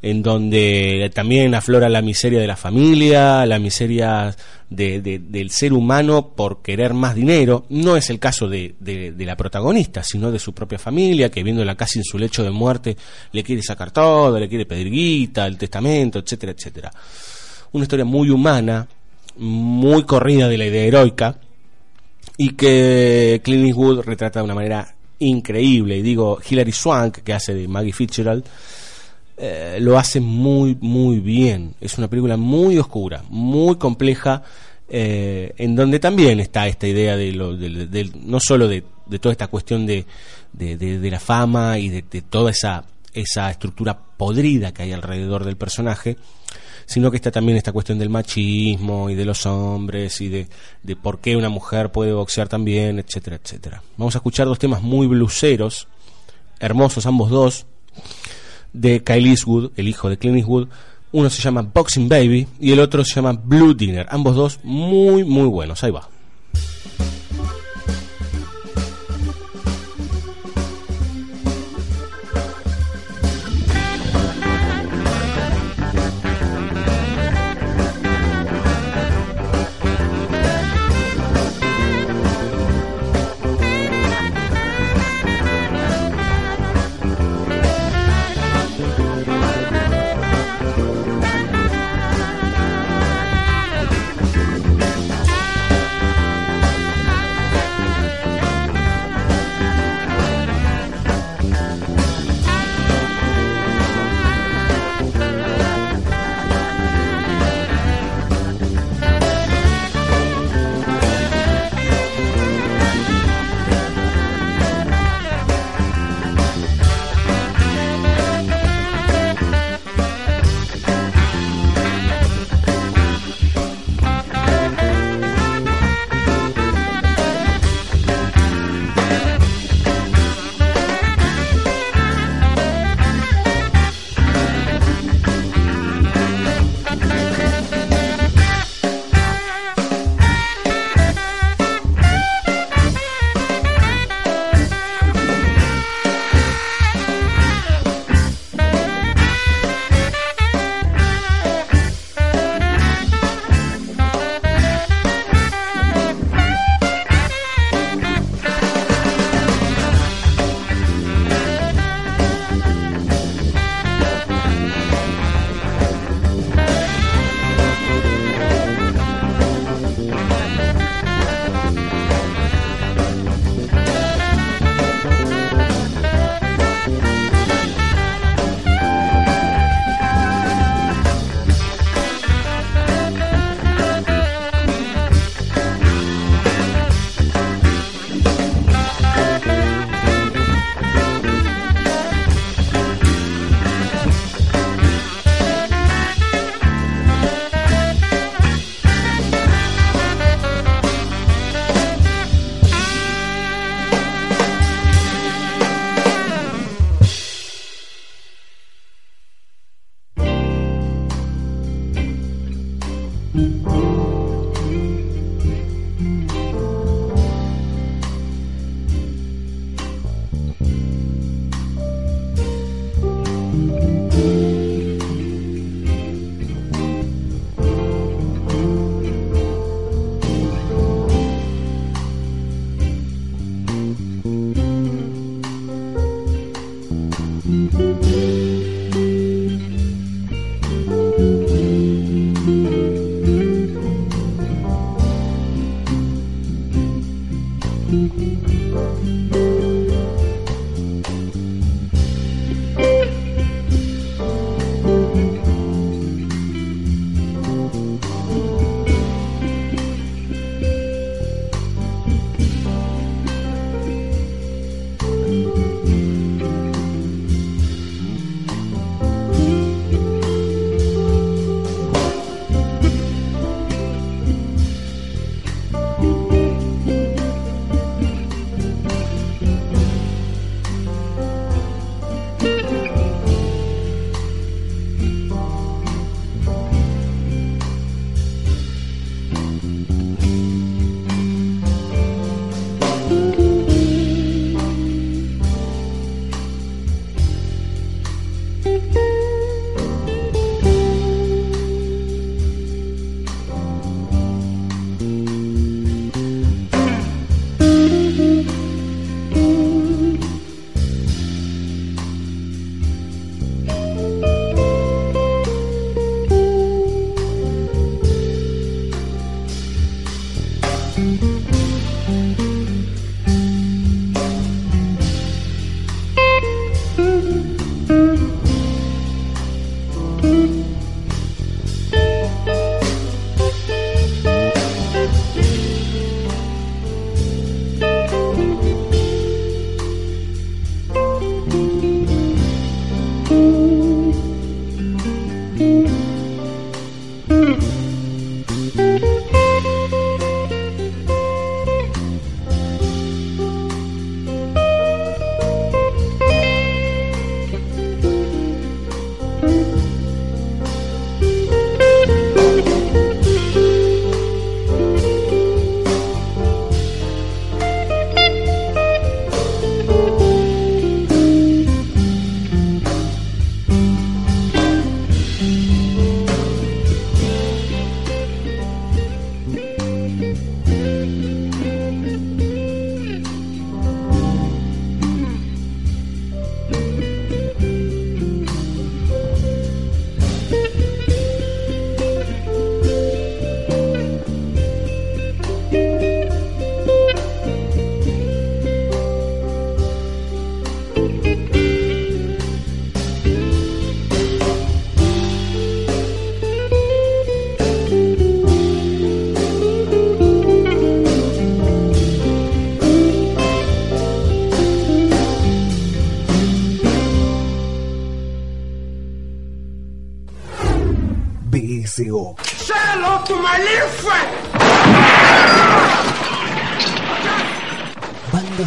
en 0.06 0.22
donde 0.22 1.12
también 1.16 1.56
aflora 1.56 1.90
la 1.90 2.04
miseria 2.04 2.40
de 2.40 2.46
la 2.46 2.56
familia, 2.56 3.44
la 3.48 3.58
miseria 3.58 4.36
de- 4.70 5.02
de- 5.02 5.20
del 5.20 5.52
ser 5.52 5.74
humano 5.74 6.30
por 6.36 6.62
querer 6.62 6.94
más 6.94 7.16
dinero. 7.16 7.66
No 7.70 7.96
es 7.98 8.10
el 8.10 8.20
caso 8.20 8.48
de, 8.48 8.76
de- 8.80 9.14
la 9.26 9.36
protagonista, 9.38 10.04
sino 10.04 10.32
de 10.32 10.40
su 10.40 10.54
propia 10.54 10.80
familia, 10.80 11.30
que 11.30 11.44
viéndola 11.44 11.76
casi 11.76 12.00
en 12.00 12.06
su 12.06 12.18
lecho 12.18 12.44
de 12.44 12.52
muerte, 12.52 12.96
le 13.32 13.44
quiere 13.44 13.62
sacar 13.62 13.92
todo, 13.92 14.40
le 14.40 14.48
quiere 14.50 14.66
pedir 14.66 14.90
guita, 14.90 15.46
el 15.46 15.58
testamento, 15.58 16.20
etcétera, 16.20 16.52
etcétera. 16.54 16.92
Una 17.72 17.84
historia 17.84 18.06
muy 18.06 18.30
humana, 18.30 18.88
muy 19.38 20.04
corrida 20.04 20.48
de 20.48 20.58
la 20.58 20.66
idea 20.66 20.84
heroica, 20.86 21.38
y 22.38 22.50
que 22.52 23.42
Clint 23.44 23.66
Eastwood 23.68 24.02
retrata 24.02 24.40
de 24.40 24.46
una 24.46 24.56
manera 24.56 24.94
increíble. 25.20 25.98
Y 25.98 26.02
digo, 26.02 26.40
Hilary 26.50 26.72
Swank, 26.72 27.20
que 27.20 27.34
hace 27.34 27.54
de 27.54 27.68
Maggie 27.68 27.94
Fitzgerald, 27.94 28.44
eh, 29.38 29.78
lo 29.82 29.98
hace 29.98 30.20
muy, 30.20 30.78
muy 30.80 31.20
bien. 31.20 31.76
Es 31.82 31.98
una 31.98 32.08
película 32.10 32.38
muy 32.38 32.78
oscura, 32.78 33.24
muy 33.30 33.76
compleja, 33.78 34.44
eh, 34.88 35.54
en 35.58 35.76
donde 35.76 36.00
también 36.00 36.40
está 36.40 36.68
esta 36.68 36.88
idea 36.88 37.18
de, 37.18 37.32
lo, 37.32 37.56
de- 37.56 38.12
no 38.24 38.40
solo 38.40 38.68
de, 38.68 38.84
toda 39.20 39.32
esta 39.32 39.48
cuestión 39.48 39.86
de, 39.86 40.06
la 40.58 41.20
fama 41.20 41.80
y 41.80 41.90
de, 41.90 42.04
de 42.10 42.22
toda 42.22 42.52
esa, 42.52 42.86
esa 43.14 43.50
estructura 43.50 43.98
podrida 44.18 44.74
que 44.74 44.84
hay 44.84 44.94
alrededor 44.94 45.44
del 45.44 45.58
personaje, 45.58 46.18
sino 46.86 47.10
que 47.10 47.18
está 47.18 47.32
también 47.32 47.58
esta 47.58 47.72
cuestión 47.72 47.98
del 47.98 48.10
machismo 48.12 49.10
y 49.10 49.16
de 49.16 49.26
los 49.26 49.46
hombres 49.48 50.22
y 50.22 50.30
de, 50.30 50.48
de 50.84 50.96
por 50.96 51.20
qué 51.20 51.36
una 51.36 51.50
mujer 51.50 51.92
puede 51.92 52.14
boxear 52.14 52.48
también, 52.48 53.00
etcétera, 53.00 53.40
etcétera. 53.44 53.82
Vamos 53.98 54.16
a 54.16 54.20
escuchar 54.20 54.46
dos 54.46 54.60
temas 54.60 54.84
muy 54.84 55.08
bluseros, 55.08 55.88
hermosos 56.60 57.08
ambos 57.08 57.32
dos, 57.32 57.66
de 58.80 59.04
Kyle 59.04 59.30
Eastwood, 59.30 59.72
el 59.76 59.88
hijo 59.88 60.10
de 60.10 60.18
Clint 60.18 60.38
Eastwood. 60.38 60.68
Uno 61.12 61.30
se 61.30 61.42
llama 61.42 61.62
Boxing 61.62 62.10
Baby 62.10 62.48
y 62.60 62.72
el 62.72 62.80
otro 62.80 63.04
se 63.06 63.16
llama 63.16 63.34
Blue 63.34 63.74
Dinner. 63.74 64.06
Ambos 64.10 64.36
dos 64.36 64.60
muy, 64.64 65.24
muy 65.24 65.48
buenos. 65.48 65.84
Ahí 65.84 65.92
va. 65.92 66.10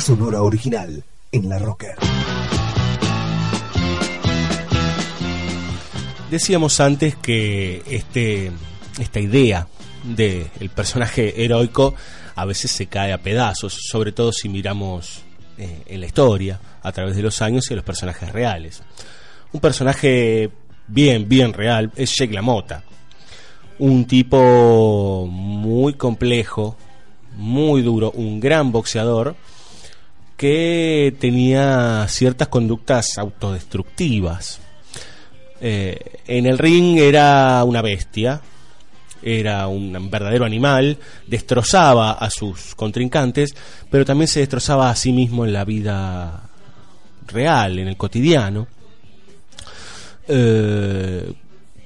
Sonora 0.00 0.42
original 0.42 1.02
en 1.32 1.48
la 1.48 1.58
Rocker. 1.58 1.96
Decíamos 6.30 6.78
antes 6.80 7.16
que 7.16 7.82
este, 7.88 8.52
esta 8.98 9.20
idea 9.20 9.66
del 10.04 10.70
personaje 10.74 11.42
heroico 11.42 11.94
a 12.34 12.44
veces 12.44 12.70
se 12.70 12.86
cae 12.86 13.12
a 13.12 13.18
pedazos, 13.18 13.76
sobre 13.90 14.12
todo 14.12 14.32
si 14.32 14.48
miramos 14.48 15.22
eh, 15.56 15.82
en 15.86 16.00
la 16.00 16.06
historia, 16.06 16.60
a 16.82 16.92
través 16.92 17.16
de 17.16 17.22
los 17.22 17.42
años 17.42 17.68
y 17.68 17.72
a 17.72 17.76
los 17.76 17.84
personajes 17.84 18.30
reales. 18.30 18.82
Un 19.52 19.60
personaje 19.60 20.50
bien, 20.86 21.28
bien 21.28 21.52
real 21.52 21.90
es 21.96 22.14
Jake 22.14 22.34
LaMotta. 22.34 22.84
Un 23.78 24.04
tipo 24.06 25.26
muy 25.30 25.94
complejo, 25.94 26.76
muy 27.36 27.82
duro, 27.82 28.10
un 28.12 28.38
gran 28.38 28.70
boxeador 28.70 29.34
que 30.38 31.14
tenía 31.18 32.06
ciertas 32.08 32.46
conductas 32.46 33.18
autodestructivas. 33.18 34.60
Eh, 35.60 35.98
en 36.28 36.46
el 36.46 36.58
ring 36.58 36.96
era 36.96 37.64
una 37.64 37.82
bestia, 37.82 38.40
era 39.20 39.66
un 39.66 40.08
verdadero 40.08 40.44
animal, 40.44 40.96
destrozaba 41.26 42.12
a 42.12 42.30
sus 42.30 42.76
contrincantes, 42.76 43.52
pero 43.90 44.04
también 44.04 44.28
se 44.28 44.38
destrozaba 44.38 44.90
a 44.90 44.94
sí 44.94 45.12
mismo 45.12 45.44
en 45.44 45.52
la 45.52 45.64
vida 45.64 46.48
real, 47.26 47.80
en 47.80 47.88
el 47.88 47.96
cotidiano, 47.96 48.68
eh, 50.28 51.32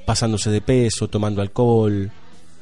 pasándose 0.05 0.51
de 0.51 0.61
peso, 0.61 1.09
tomando 1.09 1.41
alcohol, 1.41 2.11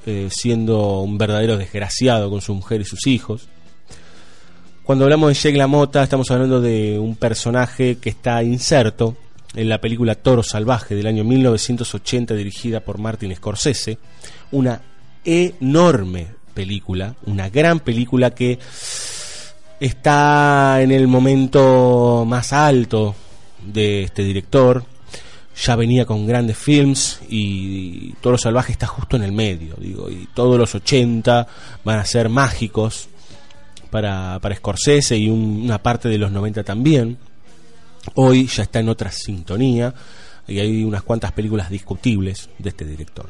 eh, 0.07 0.28
siendo 0.30 1.01
un 1.01 1.18
verdadero 1.18 1.57
desgraciado 1.57 2.30
con 2.30 2.41
su 2.41 2.55
mujer 2.55 2.80
y 2.80 2.84
sus 2.84 3.09
hijos. 3.09 3.49
Cuando 4.91 5.05
hablamos 5.05 5.28
de 5.28 5.34
Jake 5.34 5.57
LaMotta, 5.57 6.03
estamos 6.03 6.28
hablando 6.32 6.61
de 6.61 6.99
un 6.99 7.14
personaje 7.14 7.99
que 7.99 8.11
está 8.11 8.43
inserto 8.43 9.16
en 9.55 9.68
la 9.68 9.80
película 9.80 10.16
Toro 10.16 10.43
Salvaje 10.43 10.97
del 10.97 11.07
año 11.07 11.22
1980 11.22 12.34
dirigida 12.34 12.80
por 12.80 12.99
Martin 12.99 13.32
Scorsese, 13.36 13.99
una 14.51 14.80
enorme 15.24 16.26
película, 16.55 17.14
una 17.26 17.49
gran 17.51 17.78
película 17.78 18.32
que 18.32 18.59
está 19.78 20.82
en 20.82 20.91
el 20.91 21.07
momento 21.07 22.24
más 22.26 22.53
alto 22.53 23.14
de 23.64 24.03
este 24.03 24.24
director, 24.24 24.84
ya 25.55 25.76
venía 25.76 26.05
con 26.05 26.26
grandes 26.26 26.59
films 26.59 27.20
y 27.28 28.14
Toro 28.14 28.36
Salvaje 28.36 28.72
está 28.72 28.88
justo 28.88 29.14
en 29.14 29.22
el 29.22 29.30
medio, 29.30 29.76
digo, 29.78 30.11
y 30.11 30.26
todos 30.34 30.59
los 30.59 30.74
80 30.74 31.47
van 31.84 31.99
a 32.01 32.05
ser 32.05 32.28
mágicos 32.28 33.09
para, 33.91 34.38
para 34.41 34.55
Scorsese 34.57 35.16
y 35.16 35.28
un- 35.28 35.62
una 35.64 35.82
parte 35.82 36.09
de 36.09 36.18
los 36.18 36.30
90 36.32 36.62
también. 36.64 37.18
Hoy 38.14 38.47
ya 38.47 38.62
está 38.62 38.80
en 38.80 38.88
otra 38.88 39.11
sintonía 39.12 39.93
y 40.49 40.59
hay 40.59 40.82
unas 40.84 41.03
cuantas 41.03 41.32
películas 41.32 41.68
discutibles 41.70 42.49
de 42.59 42.70
este 42.70 42.84
director. 42.84 43.28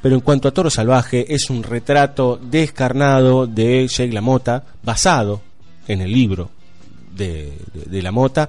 Pero 0.00 0.14
en 0.14 0.20
cuanto 0.20 0.46
a 0.48 0.52
Toro 0.52 0.70
Salvaje, 0.70 1.34
es 1.34 1.50
un 1.50 1.62
retrato 1.64 2.38
descarnado 2.40 3.46
de 3.48 3.88
Jake 3.88 4.12
LaMotta, 4.12 4.64
basado 4.82 5.42
en 5.88 6.00
el 6.02 6.12
libro 6.12 6.50
de, 7.16 7.52
de, 7.74 7.80
de 7.86 8.02
LaMotta, 8.02 8.48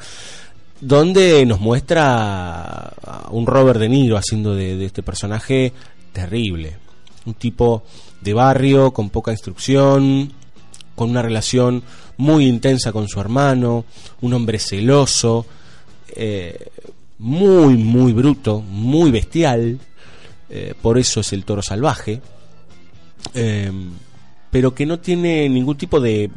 donde 0.79 1.45
nos 1.45 1.59
muestra 1.59 2.93
a 3.03 3.27
un 3.31 3.45
Robert 3.47 3.79
De 3.79 3.89
Niro 3.89 4.15
haciendo 4.17 4.53
de, 4.55 4.77
de 4.77 4.85
este 4.85 5.01
personaje 5.03 5.73
terrible. 6.13 6.77
Un 7.25 7.33
tipo 7.33 7.83
de 8.21 8.33
barrio, 8.33 8.91
con 8.91 9.09
poca 9.09 9.31
instrucción, 9.31 10.31
con 10.99 11.11
una 11.11 11.21
relación 11.21 11.81
muy 12.17 12.45
intensa 12.45 12.91
con 12.91 13.07
su 13.07 13.21
hermano, 13.21 13.85
un 14.19 14.33
hombre 14.33 14.59
celoso, 14.59 15.45
eh, 16.13 16.71
muy, 17.19 17.77
muy 17.77 18.11
bruto, 18.11 18.59
muy 18.59 19.09
bestial, 19.09 19.79
eh, 20.49 20.73
por 20.81 20.97
eso 20.97 21.21
es 21.21 21.31
el 21.31 21.45
toro 21.45 21.61
salvaje, 21.61 22.19
eh, 23.33 23.71
pero 24.51 24.75
que 24.75 24.85
no 24.85 24.99
tiene 24.99 25.47
ningún 25.47 25.77
tipo 25.77 26.01
de, 26.01 26.29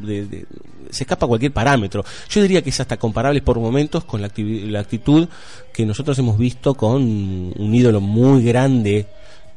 se 0.89 1.03
escapa 1.03 1.27
cualquier 1.27 1.51
parámetro. 1.51 2.05
Yo 2.29 2.41
diría 2.41 2.61
que 2.61 2.69
es 2.69 2.79
hasta 2.79 2.95
comparable 2.95 3.41
por 3.41 3.59
momentos 3.59 4.05
con 4.05 4.21
la, 4.21 4.31
la 4.37 4.79
actitud 4.79 5.27
que 5.73 5.85
nosotros 5.85 6.17
hemos 6.19 6.37
visto 6.37 6.73
con 6.75 7.01
un 7.03 7.75
ídolo 7.75 7.99
muy 7.99 8.45
grande 8.45 9.07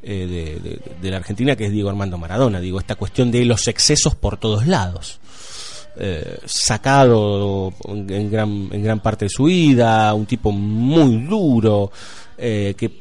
eh, 0.08 0.78
de, 1.00 1.10
la 1.10 1.16
Argentina, 1.16 1.56
que 1.56 1.66
es 1.66 1.72
Diego 1.72 1.88
Armando 1.88 2.16
Maradona. 2.16 2.60
Digo, 2.60 2.78
esta 2.78 2.94
cuestión 2.94 3.32
de 3.32 3.44
los 3.44 3.66
excesos 3.66 4.14
por 4.14 4.36
todos 4.36 4.64
lados. 4.68 5.18
Eh, 5.98 6.38
sacado 6.44 7.72
en 7.88 8.30
gran, 8.30 8.68
en 8.70 8.82
gran 8.84 9.00
parte 9.00 9.24
de 9.24 9.30
su 9.30 9.44
vida, 9.44 10.14
un 10.14 10.26
tipo 10.26 10.52
muy 10.52 11.24
duro, 11.26 11.90
eh, 12.38 12.74
que 12.78 12.92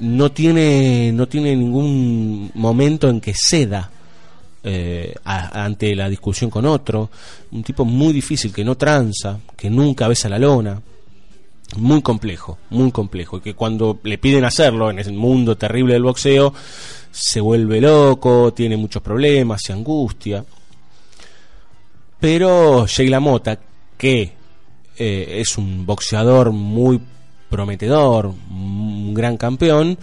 no 0.00 0.32
tiene, 0.32 1.12
no 1.12 1.28
tiene 1.28 1.54
ningún 1.54 2.50
momento 2.54 3.10
en 3.10 3.20
que 3.20 3.34
ceda 3.34 3.90
ante 5.24 5.94
la 5.94 6.08
discusión 6.08 6.50
con 6.50 6.64
otro, 6.64 7.10
un 7.52 7.62
tipo 7.62 7.84
muy 7.84 8.12
difícil 8.12 8.52
que 8.52 8.64
no 8.64 8.76
tranza, 8.76 9.38
que 9.56 9.70
nunca 9.70 10.08
besa 10.08 10.28
la 10.28 10.38
lona, 10.40 10.80
muy 11.74 12.00
complejo, 12.02 12.58
muy 12.70 12.92
complejo, 12.92 13.38
y 13.38 13.40
que 13.40 13.54
cuando 13.54 13.98
le 14.04 14.18
piden 14.18 14.44
hacerlo 14.44 14.90
en 14.90 14.98
ese 14.98 15.10
mundo 15.10 15.56
terrible 15.56 15.94
del 15.94 16.04
boxeo, 16.04 16.54
se 17.10 17.40
vuelve 17.40 17.80
loco, 17.80 18.52
tiene 18.52 18.76
muchos 18.76 19.02
problemas, 19.02 19.62
se 19.64 19.72
angustia. 19.72 20.44
Pero 22.20 22.86
Jake 22.86 23.10
LaMotta, 23.10 23.58
que 23.96 24.32
eh, 24.96 25.40
es 25.40 25.58
un 25.58 25.84
boxeador 25.84 26.52
muy 26.52 27.00
prometedor, 27.50 28.26
un 28.26 29.12
gran 29.14 29.36
campeón, 29.36 29.98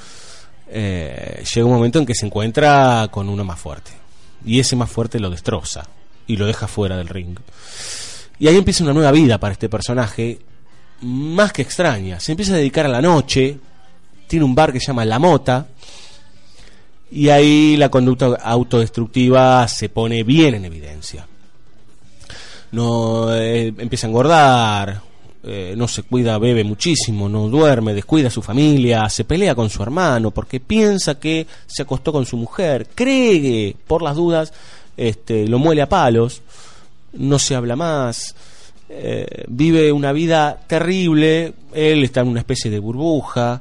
eh, 0.68 1.43
llega 1.53 1.66
un 1.66 1.74
momento 1.74 1.99
en 1.99 2.05
que 2.05 2.16
se 2.16 2.26
encuentra 2.26 3.07
con 3.11 3.30
uno 3.30 3.43
más 3.43 3.59
fuerte. 3.59 3.91
Y 4.45 4.59
ese 4.59 4.76
más 4.76 4.89
fuerte 4.89 5.20
lo 5.20 5.30
destroza 5.30 5.88
y 6.28 6.36
lo 6.36 6.45
deja 6.45 6.68
fuera 6.68 6.97
del 6.97 7.07
ring. 7.07 7.38
Y 8.39 8.47
ahí 8.47 8.57
empieza 8.57 8.84
una 8.84 8.93
nueva 8.93 9.11
vida 9.11 9.38
para 9.38 9.53
este 9.53 9.70
personaje, 9.70 10.39
más 11.04 11.54
que 11.54 11.62
extraña. 11.62 12.20
Se 12.20 12.32
empieza 12.32 12.54
a 12.54 12.58
dedicar 12.58 12.86
a 12.86 12.89
la 12.89 13.01
noche, 13.01 13.58
tiene 14.28 14.45
un 14.45 14.56
bar 14.56 14.72
que 14.72 14.80
se 14.80 14.88
llama 14.88 15.06
La 15.06 15.20
Mota. 15.20 15.68
Y 17.12 17.30
ahí 17.30 17.78
la 17.78 17.89
conducta 17.89 18.26
autodestructiva 18.41 19.68
se 19.68 19.89
pone 19.89 20.24
bien 20.24 20.56
en 20.56 20.66
evidencia. 20.66 21.28
No 22.72 23.34
eh, 23.36 23.68
empieza 23.68 24.08
a 24.08 24.10
engordar, 24.10 25.01
eh, 25.45 25.74
no 25.76 25.89
se 25.89 26.04
cuida, 26.04 26.38
bebe 26.38 26.64
muchísimo, 26.64 27.28
no 27.28 27.49
duerme, 27.49 27.93
descuida 27.93 28.30
a 28.30 28.32
su 28.32 28.41
familia, 28.41 29.10
se 29.10 29.26
pelea 29.26 29.54
con 29.54 29.70
su 29.70 29.84
hermano 29.84 30.32
porque 30.32 30.62
piensa 30.62 31.20
que 31.20 31.45
se 31.68 31.82
acostó 31.84 32.14
con 32.14 32.26
su 32.26 32.38
mujer, 32.38 32.88
cree 32.95 33.41
que 33.41 33.76
por 33.86 34.01
las 34.01 34.16
dudas 34.16 34.54
este, 34.95 35.45
lo 35.49 35.60
muele 35.60 35.82
a 35.82 35.89
palos, 35.89 36.41
no 37.12 37.39
se 37.39 37.56
habla 37.56 37.76
más, 37.76 38.36
eh, 38.95 39.45
vive 39.47 39.91
una 39.91 40.11
vida 40.11 40.59
terrible, 40.67 41.53
él 41.73 42.03
está 42.03 42.21
en 42.21 42.27
una 42.27 42.41
especie 42.41 42.69
de 42.69 42.77
burbuja, 42.77 43.59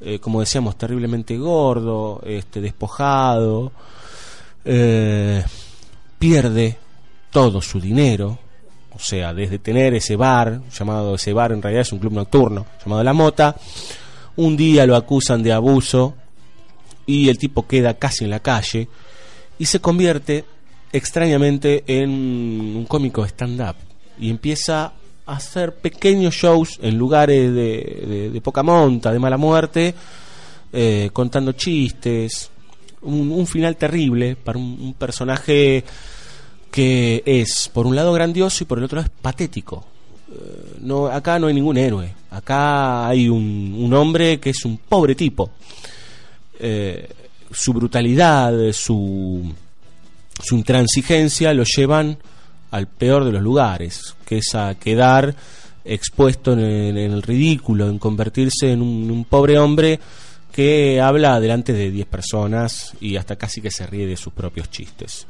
eh, 0.00 0.18
como 0.18 0.40
decíamos, 0.40 0.76
terriblemente 0.76 1.38
gordo, 1.38 2.20
este, 2.26 2.60
despojado, 2.60 3.72
eh, 4.64 5.42
pierde 6.18 6.76
todo 7.30 7.62
su 7.62 7.80
dinero, 7.80 8.38
o 8.94 8.98
sea, 8.98 9.32
desde 9.32 9.58
tener 9.58 9.94
ese 9.94 10.16
bar, 10.16 10.60
llamado 10.70 11.14
ese 11.14 11.32
bar 11.32 11.52
en 11.52 11.62
realidad 11.62 11.82
es 11.82 11.92
un 11.92 11.98
club 11.98 12.12
nocturno, 12.12 12.66
llamado 12.84 13.02
La 13.02 13.14
Mota, 13.14 13.56
un 14.36 14.56
día 14.56 14.86
lo 14.86 14.96
acusan 14.96 15.42
de 15.42 15.52
abuso 15.52 16.14
y 17.06 17.30
el 17.30 17.38
tipo 17.38 17.66
queda 17.66 17.94
casi 17.94 18.24
en 18.24 18.30
la 18.30 18.40
calle 18.40 18.88
y 19.58 19.64
se 19.64 19.80
convierte 19.80 20.44
extrañamente 20.92 21.84
en 21.86 22.10
un 22.10 22.84
cómico 22.86 23.24
stand-up 23.24 23.76
y 24.18 24.30
empieza 24.30 24.92
a 25.26 25.36
hacer 25.36 25.74
pequeños 25.76 26.34
shows 26.34 26.78
en 26.82 26.96
lugares 26.98 27.52
de, 27.54 28.30
de- 28.32 28.40
poca 28.40 28.62
monta, 28.62 29.12
de 29.12 29.18
mala 29.18 29.36
muerte, 29.36 29.94
eh, 30.72 31.10
contando 31.12 31.52
chistes, 31.52 32.50
un, 33.02 33.30
un 33.30 33.46
final 33.46 33.76
terrible 33.76 34.36
para 34.36 34.58
un, 34.58 34.76
un 34.80 34.94
personaje 34.94 35.84
que 36.70 37.22
es 37.24 37.70
por 37.72 37.86
un 37.86 37.94
lado 37.96 38.12
grandioso 38.12 38.64
y 38.64 38.66
por 38.66 38.78
el 38.78 38.84
otro 38.84 39.00
es 39.00 39.08
patético. 39.08 39.84
Eh, 40.32 40.76
no, 40.80 41.06
acá 41.06 41.38
no 41.38 41.46
hay 41.46 41.54
ningún 41.54 41.76
héroe, 41.78 42.12
acá 42.30 43.06
hay 43.08 43.28
un, 43.28 43.74
un 43.78 43.94
hombre 43.94 44.40
que 44.40 44.50
es 44.50 44.64
un 44.64 44.76
pobre 44.78 45.14
tipo. 45.14 45.50
Eh, 46.58 47.08
su 47.50 47.72
brutalidad, 47.72 48.52
su, 48.72 49.52
su 50.42 50.56
intransigencia 50.56 51.54
lo 51.54 51.62
llevan 51.64 52.18
al 52.74 52.88
peor 52.88 53.24
de 53.24 53.30
los 53.32 53.40
lugares, 53.42 54.16
que 54.26 54.38
es 54.38 54.54
a 54.54 54.74
quedar 54.74 55.34
expuesto 55.84 56.52
en 56.54 56.60
el, 56.60 57.22
ridículo, 57.22 57.88
en 57.88 57.98
convertirse 57.98 58.72
en 58.72 58.82
un, 58.82 59.24
pobre 59.28 59.58
hombre 59.58 60.00
que 60.50 61.00
habla 61.00 61.38
delante 61.40 61.72
de 61.72 61.90
10 61.90 62.06
personas 62.06 62.94
y 63.00 63.16
hasta 63.16 63.36
casi 63.36 63.60
que 63.60 63.70
se 63.70 63.86
ríe 63.86 64.06
de 64.06 64.16
sus 64.16 64.32
propios 64.32 64.70
chistes. 64.70 65.26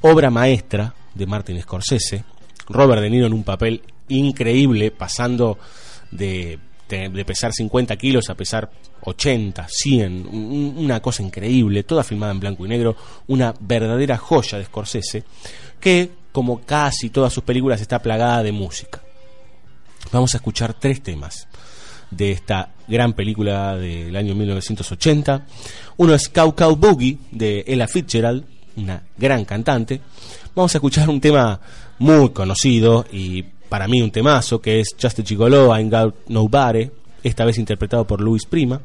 Obra 0.00 0.30
maestra 0.30 0.94
de 1.14 1.26
Martin 1.26 1.60
Scorsese, 1.60 2.24
Robert 2.68 3.02
De 3.02 3.10
Niro 3.10 3.26
en 3.26 3.34
un 3.34 3.44
papel 3.44 3.82
increíble, 4.08 4.90
pasando 4.90 5.58
de, 6.10 6.58
de- 6.88 7.24
pesar 7.24 7.52
50 7.52 7.96
kilos 7.96 8.30
a 8.30 8.34
pesar 8.34 8.68
80, 9.02 9.66
100, 9.68 10.26
un- 10.26 10.74
una 10.78 11.00
cosa 11.00 11.22
increíble, 11.22 11.82
toda 11.84 12.02
filmada 12.02 12.32
en 12.32 12.40
blanco 12.40 12.64
y 12.66 12.68
negro, 12.68 12.96
una 13.28 13.54
verdadera 13.60 14.16
joya 14.16 14.58
de 14.58 14.64
Scorsese, 14.64 15.22
que 15.78 16.19
como 16.32 16.60
casi 16.60 17.10
todas 17.10 17.32
sus 17.32 17.44
películas 17.44 17.80
está 17.80 18.00
plagada 18.00 18.42
de 18.42 18.52
música. 18.52 19.00
Vamos 20.12 20.34
a 20.34 20.38
escuchar 20.38 20.74
tres 20.74 21.02
temas 21.02 21.48
de 22.10 22.32
esta 22.32 22.70
gran 22.88 23.12
película 23.12 23.76
del 23.76 24.14
año 24.16 24.34
1980. 24.34 25.46
Uno 25.96 26.14
es 26.14 26.28
Cow 26.28 26.54
Cow 26.54 26.76
Boogie 26.76 27.18
de 27.30 27.64
Ella 27.66 27.86
Fitzgerald, 27.86 28.44
una 28.76 29.02
gran 29.16 29.44
cantante. 29.44 30.00
Vamos 30.54 30.74
a 30.74 30.78
escuchar 30.78 31.08
un 31.08 31.20
tema 31.20 31.60
muy 31.98 32.30
conocido 32.30 33.04
y 33.12 33.42
para 33.42 33.86
mí 33.86 34.02
un 34.02 34.10
temazo 34.10 34.60
que 34.60 34.80
es 34.80 34.88
Just 35.00 35.20
a 35.20 35.22
Gigolo, 35.22 35.68
I 35.68 35.80
Ain't 35.80 35.92
Got 35.92 36.14
Nobody, 36.28 36.90
esta 37.22 37.44
vez 37.44 37.58
interpretado 37.58 38.06
por 38.06 38.20
Luis 38.20 38.44
Prima. 38.46 38.80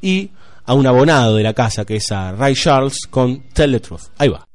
Y 0.00 0.30
a 0.64 0.74
un 0.74 0.86
abonado 0.86 1.34
de 1.34 1.42
la 1.42 1.54
casa 1.54 1.84
que 1.84 1.96
es 1.96 2.12
a 2.12 2.32
Ray 2.32 2.54
Charles 2.54 3.06
con 3.10 3.48
Tell 3.52 3.72
the 3.72 3.80
Truth. 3.80 4.02
Ahí 4.18 4.28
va. 4.28 4.46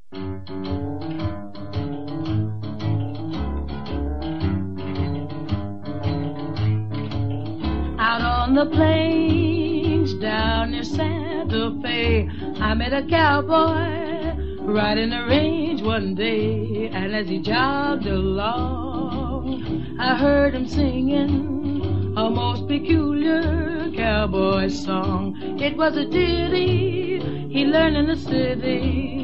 On 8.56 8.70
the 8.70 8.76
plains 8.76 10.14
down 10.16 10.72
near 10.72 10.84
Santa 10.84 11.76
Fe, 11.82 12.30
I 12.60 12.76
met 12.76 12.94
a 12.94 13.04
cowboy 13.10 14.36
riding 14.62 15.10
the 15.10 15.26
range 15.28 15.82
one 15.82 16.14
day. 16.14 16.88
And 16.94 17.16
as 17.16 17.28
he 17.28 17.40
jogged 17.40 18.06
along, 18.06 19.98
I 20.00 20.16
heard 20.16 20.54
him 20.54 20.68
singing 20.68 22.14
a 22.16 22.30
most 22.30 22.68
peculiar 22.68 23.90
cowboy 23.96 24.68
song. 24.68 25.36
It 25.60 25.76
was 25.76 25.98
a 25.98 26.06
ditty 26.06 27.50
he 27.50 27.66
learned 27.66 27.98
in 27.98 28.08
the 28.08 28.18
city. 28.18 29.23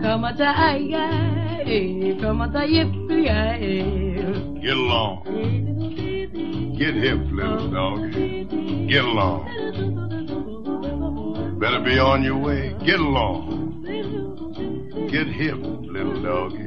Come 0.00 0.24
a 0.24 0.32
die, 0.32 2.16
come 2.20 2.40
a 2.42 2.48
die, 2.48 2.68
yippee 2.68 4.62
Get 4.62 4.76
along. 4.76 5.24
Get 6.78 6.94
hip, 6.94 7.18
little 7.32 7.70
dog. 7.70 8.12
Get 8.12 9.04
along. 9.04 9.48
Better 11.58 11.80
be 11.80 11.98
on 11.98 12.22
your 12.22 12.38
way. 12.38 12.76
Get 12.84 13.00
along. 13.00 13.82
Get 15.10 15.26
hip, 15.26 15.58
little 15.58 16.22
doggy. 16.22 16.66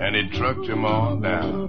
And 0.00 0.16
he 0.16 0.28
trucked 0.36 0.66
him 0.66 0.84
on 0.84 1.20
down 1.22 1.68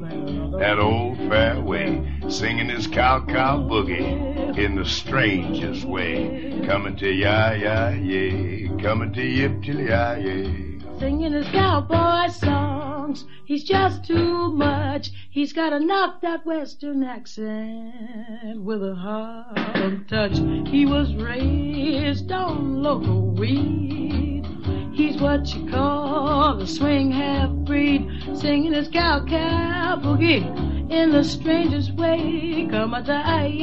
that 0.60 0.80
old 0.80 1.18
fairway, 1.30 2.20
singing 2.30 2.70
his 2.70 2.88
cow 2.88 3.24
cow 3.26 3.60
boogie 3.60 4.58
in 4.58 4.76
the 4.76 4.86
strangest 4.86 5.86
way. 5.86 6.64
Coming 6.66 6.96
to 6.98 7.12
ya 7.12 7.52
ya 7.52 7.90
yay, 7.90 8.70
coming 8.82 9.14
to 9.14 9.22
yip 9.22 9.62
till 9.64 9.80
ya 9.80 10.16
yay. 10.16 10.69
Singing 11.00 11.32
his 11.32 11.48
cowboy 11.48 12.28
songs. 12.28 13.24
He's 13.46 13.64
just 13.64 14.04
too 14.04 14.52
much. 14.52 15.12
He's 15.32 15.54
got 15.54 15.80
knocked 15.82 16.26
out 16.26 16.46
western 16.46 17.04
accent 17.04 18.62
with 18.62 18.84
a 18.84 18.96
Harlem 18.96 20.06
touch. 20.10 20.38
He 20.68 20.86
was 20.86 21.16
raised 21.16 22.32
on 22.32 22.84
local 22.84 23.30
weed. 23.32 24.46
He's 24.94 25.22
what 25.22 25.56
you 25.56 25.70
call 25.70 26.60
a 26.60 26.68
swing 26.68 27.12
half 27.12 27.50
breed, 27.50 28.06
singing 28.36 28.74
his 28.74 28.90
cow 28.90 29.26
cow 29.26 30.02
boogie 30.04 30.92
in 30.92 31.12
the 31.12 31.24
strangest 31.24 31.94
way. 31.94 32.68
Come 32.70 32.94
a 32.94 33.02
die, 33.02 33.58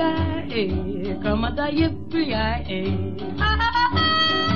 come 1.22 1.44
a 1.44 1.54
die, 1.54 1.72
yippee 1.72 2.32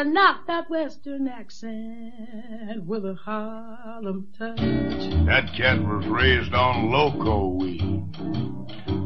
A 0.00 0.04
knocked 0.04 0.48
out 0.48 0.70
western 0.70 1.28
accent 1.28 2.86
with 2.86 3.04
a 3.04 3.14
Harlem 3.16 4.28
touch. 4.38 4.56
That 5.26 5.52
cat 5.54 5.78
was 5.78 6.06
raised 6.06 6.54
on 6.54 6.90
loco 6.90 7.48
weed. 7.48 7.82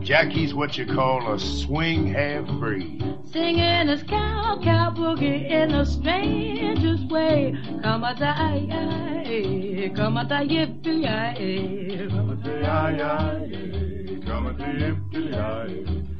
Jackie's 0.07 0.55
what 0.55 0.79
you 0.79 0.87
call 0.87 1.35
a 1.35 1.41
swing 1.41 2.07
half 2.07 2.47
breed. 2.61 3.03
Singing 3.25 3.89
his 3.89 4.05
cow 4.05 4.61
cow 4.63 4.93
boogie 4.97 5.51
in 5.51 5.73
the 5.73 5.85
strangest 5.85 7.11
way. 7.11 7.57
Come 7.83 8.05
a 8.05 8.15
die, 8.15 9.91
come 9.97 10.17
a 10.17 10.25
die, 10.25 10.47
yippee, 10.47 11.03
yi 11.41 12.09
come 12.09 12.31
a 12.31 12.37
die, 12.37 14.21
Come 14.25 14.47
at 14.47 14.59
the 14.59 14.65
empty 14.65 15.35
eye. 15.35 16.14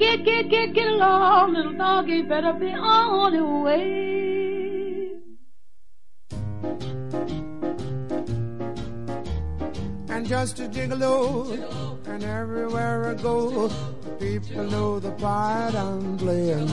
Get, 0.00 0.24
get, 0.24 0.48
get, 0.48 0.72
get 0.72 0.86
along, 0.88 1.54
little 1.54 1.74
doggy, 1.74 2.22
better 2.22 2.54
be 2.54 2.72
on 2.72 3.34
your 3.34 3.62
way. 3.62 4.40
and 10.20 10.28
just 10.28 10.60
a 10.60 10.68
gigolo. 10.68 11.56
And 12.06 12.22
everywhere 12.24 13.10
I 13.10 13.14
go, 13.14 13.68
people 14.18 14.64
know 14.64 15.00
the 15.00 15.12
part 15.12 15.74
I'm 15.74 16.18
playing. 16.18 16.68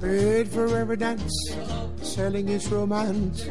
Paid 0.00 0.48
for 0.48 0.66
every 0.76 0.96
dance, 0.96 1.34
selling 2.00 2.48
its 2.48 2.66
romance. 2.68 3.46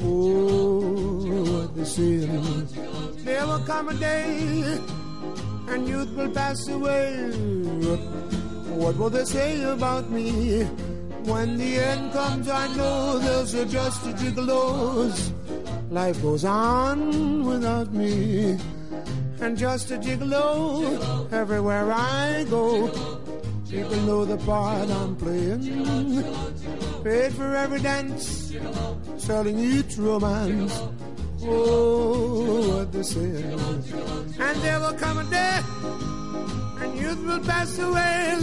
Oh, 0.00 1.32
what 1.42 1.74
they 1.74 1.84
saying. 1.84 2.68
There 3.24 3.46
will 3.46 3.64
come 3.64 3.88
a 3.88 3.94
day, 3.94 4.78
and 5.68 5.88
youth 5.88 6.10
will 6.16 6.30
pass 6.30 6.68
away. 6.68 7.14
What 8.76 8.96
will 8.96 9.10
they 9.10 9.24
say 9.24 9.62
about 9.62 10.10
me? 10.10 10.64
When 11.24 11.56
the 11.56 11.78
end 11.78 12.12
comes, 12.12 12.48
I 12.48 12.66
know 12.76 13.18
they'll 13.18 13.46
say 13.46 13.64
just 13.66 14.06
a 14.06 14.12
gigolos. 14.12 15.32
Life 15.90 16.20
goes 16.22 16.44
on 16.44 17.44
without 17.44 17.92
me. 17.92 18.58
And 19.40 19.56
just 19.58 19.90
a 19.90 19.98
gigolo 19.98 21.30
everywhere 21.32 21.92
I 21.92 22.44
go. 22.48 22.88
People 23.68 23.96
know 24.08 24.24
the 24.24 24.36
part 24.38 24.88
I'm 24.88 25.16
playing. 25.16 26.22
Paid 27.02 27.32
for 27.34 27.56
every 27.56 27.80
dance, 27.80 28.54
selling 29.16 29.58
each 29.58 29.96
romance. 29.96 30.80
Oh, 31.44 32.78
what 32.78 32.92
they 32.92 33.02
say. 33.02 33.20
And 33.20 34.62
there 34.62 34.78
will 34.80 34.92
come 34.94 35.18
a 35.18 35.24
day, 35.24 35.60
and 36.80 36.98
youth 36.98 37.24
will 37.24 37.40
pass 37.40 37.78
away. 37.78 38.36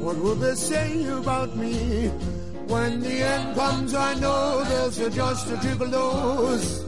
What 0.00 0.16
will 0.18 0.36
they 0.36 0.54
say 0.54 1.04
about 1.06 1.56
me? 1.56 2.10
When 2.68 3.00
the 3.00 3.22
end 3.22 3.56
comes, 3.56 3.94
I 3.94 4.14
know 4.14 4.62
there's 4.64 4.98
a 4.98 5.10
just 5.10 5.50
a 5.50 5.56
gigolos. 5.56 6.84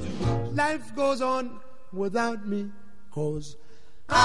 Life 0.55 0.95
goes 0.95 1.21
on 1.21 1.59
without 1.93 2.47
me, 2.47 2.71
cause 3.11 3.57
I 4.09 4.25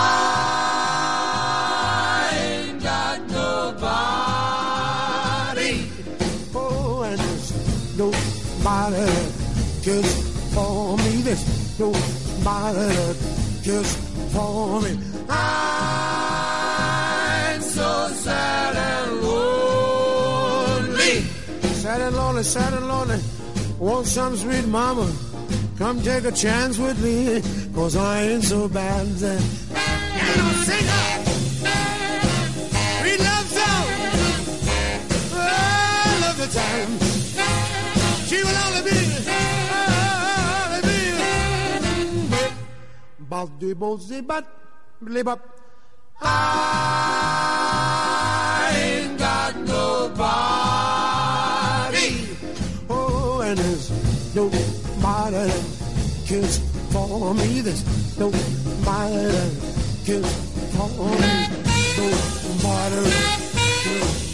ain't 2.34 2.84
got 2.84 3.20
nobody. 3.28 3.90
Oh, 6.54 7.02
and 7.04 7.20
there's 7.20 7.98
nobody 7.98 9.50
me. 9.86 10.29
Nobody 11.80 12.04
that 12.44 13.16
cares 13.64 13.96
for 14.34 14.82
me. 14.82 14.98
I'm 15.30 15.38
so 17.62 18.10
sad 18.10 18.76
and 18.76 19.22
lonely. 19.22 21.22
Sad 21.82 22.02
and 22.02 22.16
lonely, 22.18 22.44
sad 22.44 22.74
and 22.74 22.86
lonely. 22.86 23.20
Want 23.80 24.08
some 24.08 24.36
sweet 24.36 24.68
mama? 24.68 25.10
Come 25.78 26.02
take 26.02 26.26
a 26.26 26.34
chance 26.34 26.78
with 26.78 27.02
me, 27.02 27.42
cause 27.74 27.96
I 27.96 28.24
ain't 28.24 28.44
so 28.44 28.68
bad. 28.68 29.08
Then. 29.08 29.40
Sing 29.40 30.90
up. 30.90 31.22
We 33.04 33.18
love 33.18 33.48
song. 33.58 33.88
I 35.34 36.20
love 36.24 36.38
the 36.44 36.50
time. 36.60 36.90
She 38.28 38.38
will 38.44 38.58
only 38.68 38.82
be, 38.92 39.00
Baldi 43.30 43.76
bozi 43.76 44.22
bat, 44.28 44.46
blib 45.04 45.28
up. 45.28 45.40
I 46.22 46.32
ain't 48.76 49.20
got 49.20 49.56
nobody. 49.76 50.18
Oh, 52.90 53.42
and 53.46 53.58
there's 53.58 53.92
nobody 54.36 55.32
that 55.32 55.64
cares 56.26 56.58
for 56.92 57.34
me. 57.36 57.62
There's 57.62 57.84
nobody 58.18 59.24
that 59.36 59.52
cares 60.06 60.32
for 60.74 60.88
me. 61.22 61.32
Nobody 61.98 63.00
that 63.14 63.40
cares 63.84 64.29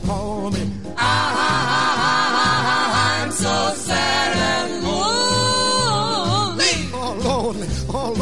for 0.05 0.51
me. 0.51 0.63
I, 0.97 1.09
I'm 3.23 3.31
so 3.31 3.73
sad. 3.75 4.22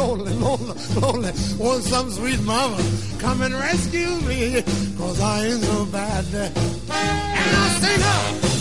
Lonely, 0.02 0.34
lonely, 0.34 0.74
lonely. 1.00 1.32
Want 1.58 1.82
some 1.84 2.10
sweet 2.10 2.42
mama 2.42 2.76
come 3.18 3.42
and 3.42 3.54
rescue 3.54 4.10
me, 4.28 4.62
cause 4.98 5.20
I 5.20 5.46
ain't 5.46 5.62
so 5.62 5.86
bad. 5.86 6.24
And 6.34 7.56
I 7.56 7.68
sing 7.80 8.02
up. 8.02 8.51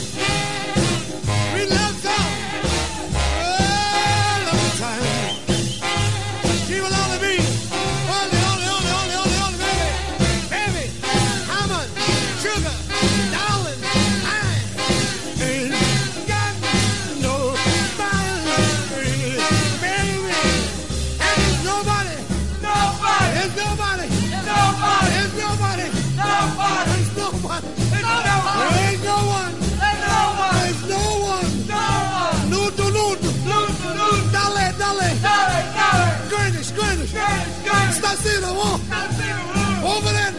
see 38.21 38.37
the 38.39 38.53
wall. 38.53 38.77
Over 39.81 40.11
there. 40.13 40.31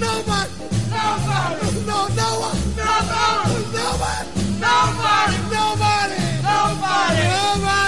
Nobody. 0.00 0.48
Nobody. 0.88 1.60
No, 1.84 1.98
no 2.20 2.28
one. 2.40 2.56
Nobody. 2.80 3.64
Nobody. 3.76 4.24
Nobody. 4.64 5.36
Nobody. 5.52 6.04
Nobody. 6.42 7.22
Nobody. 7.28 7.83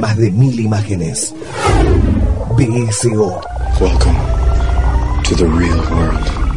Más 0.00 0.16
de 0.16 0.30
mil 0.30 0.58
imágenes. 0.60 1.34
BSO. 2.56 3.40
Welcome 3.80 4.18
to 5.24 5.34
the 5.36 5.44
real 5.44 5.80
world. 5.90 6.48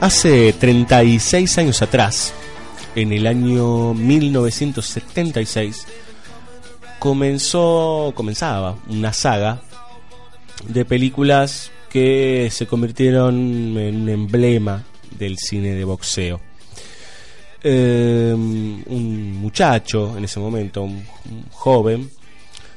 Hace 0.00 0.52
36 0.52 1.58
años 1.58 1.82
atrás, 1.82 2.32
en 2.94 3.12
el 3.12 3.26
año 3.26 3.94
1976, 3.94 5.86
comenzó, 6.98 8.12
comenzaba 8.14 8.76
una 8.88 9.12
saga 9.12 9.62
de 10.68 10.84
películas 10.84 11.70
que 11.90 12.48
se 12.50 12.66
convirtieron 12.66 13.34
en 13.78 14.02
un 14.02 14.08
emblema 14.08 14.84
del 15.18 15.38
cine 15.38 15.74
de 15.74 15.84
boxeo. 15.84 16.40
Eh, 17.68 18.32
un 18.32 19.40
muchacho 19.40 20.16
en 20.16 20.22
ese 20.22 20.38
momento, 20.38 20.82
un, 20.82 21.04
joven, 21.50 22.08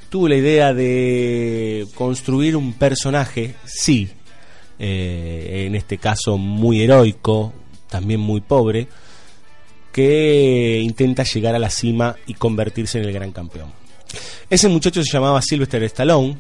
tuvo 0.10 0.28
la 0.28 0.36
idea 0.36 0.74
de 0.74 1.86
construir 1.94 2.56
un 2.56 2.74
personaje, 2.74 3.54
sí, 3.66 4.10
eh, 4.80 5.66
en 5.68 5.76
este 5.76 6.00
caso 6.00 6.40
muy 6.40 6.82
heroico, 6.82 7.54
también 7.88 8.20
muy 8.20 8.42
pobre, 8.42 8.88
que 9.92 10.82
intenta 10.82 11.22
llegar 11.22 11.54
a 11.54 11.60
la 11.60 11.70
cima 11.70 12.16
y 12.26 12.34
convertirse 12.34 12.98
en 12.98 13.06
el 13.06 13.14
gran 13.14 13.32
campeón. 13.32 13.72
Ese 14.50 14.70
muchacho 14.70 15.04
se 15.04 15.12
llamaba 15.12 15.44
Sylvester 15.44 15.84
Stallone 15.84 16.36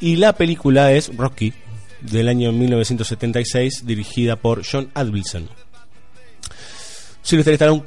y 0.00 0.16
la 0.16 0.32
película 0.32 0.90
es 0.90 1.16
Rocky 1.16 1.52
del 2.00 2.26
año 2.26 2.50
1976 2.50 3.86
dirigida 3.86 4.34
por 4.34 4.64
John 4.68 4.90
Avildsen. 4.92 5.48
Sylvester 7.24 7.54
Stallone 7.54 7.82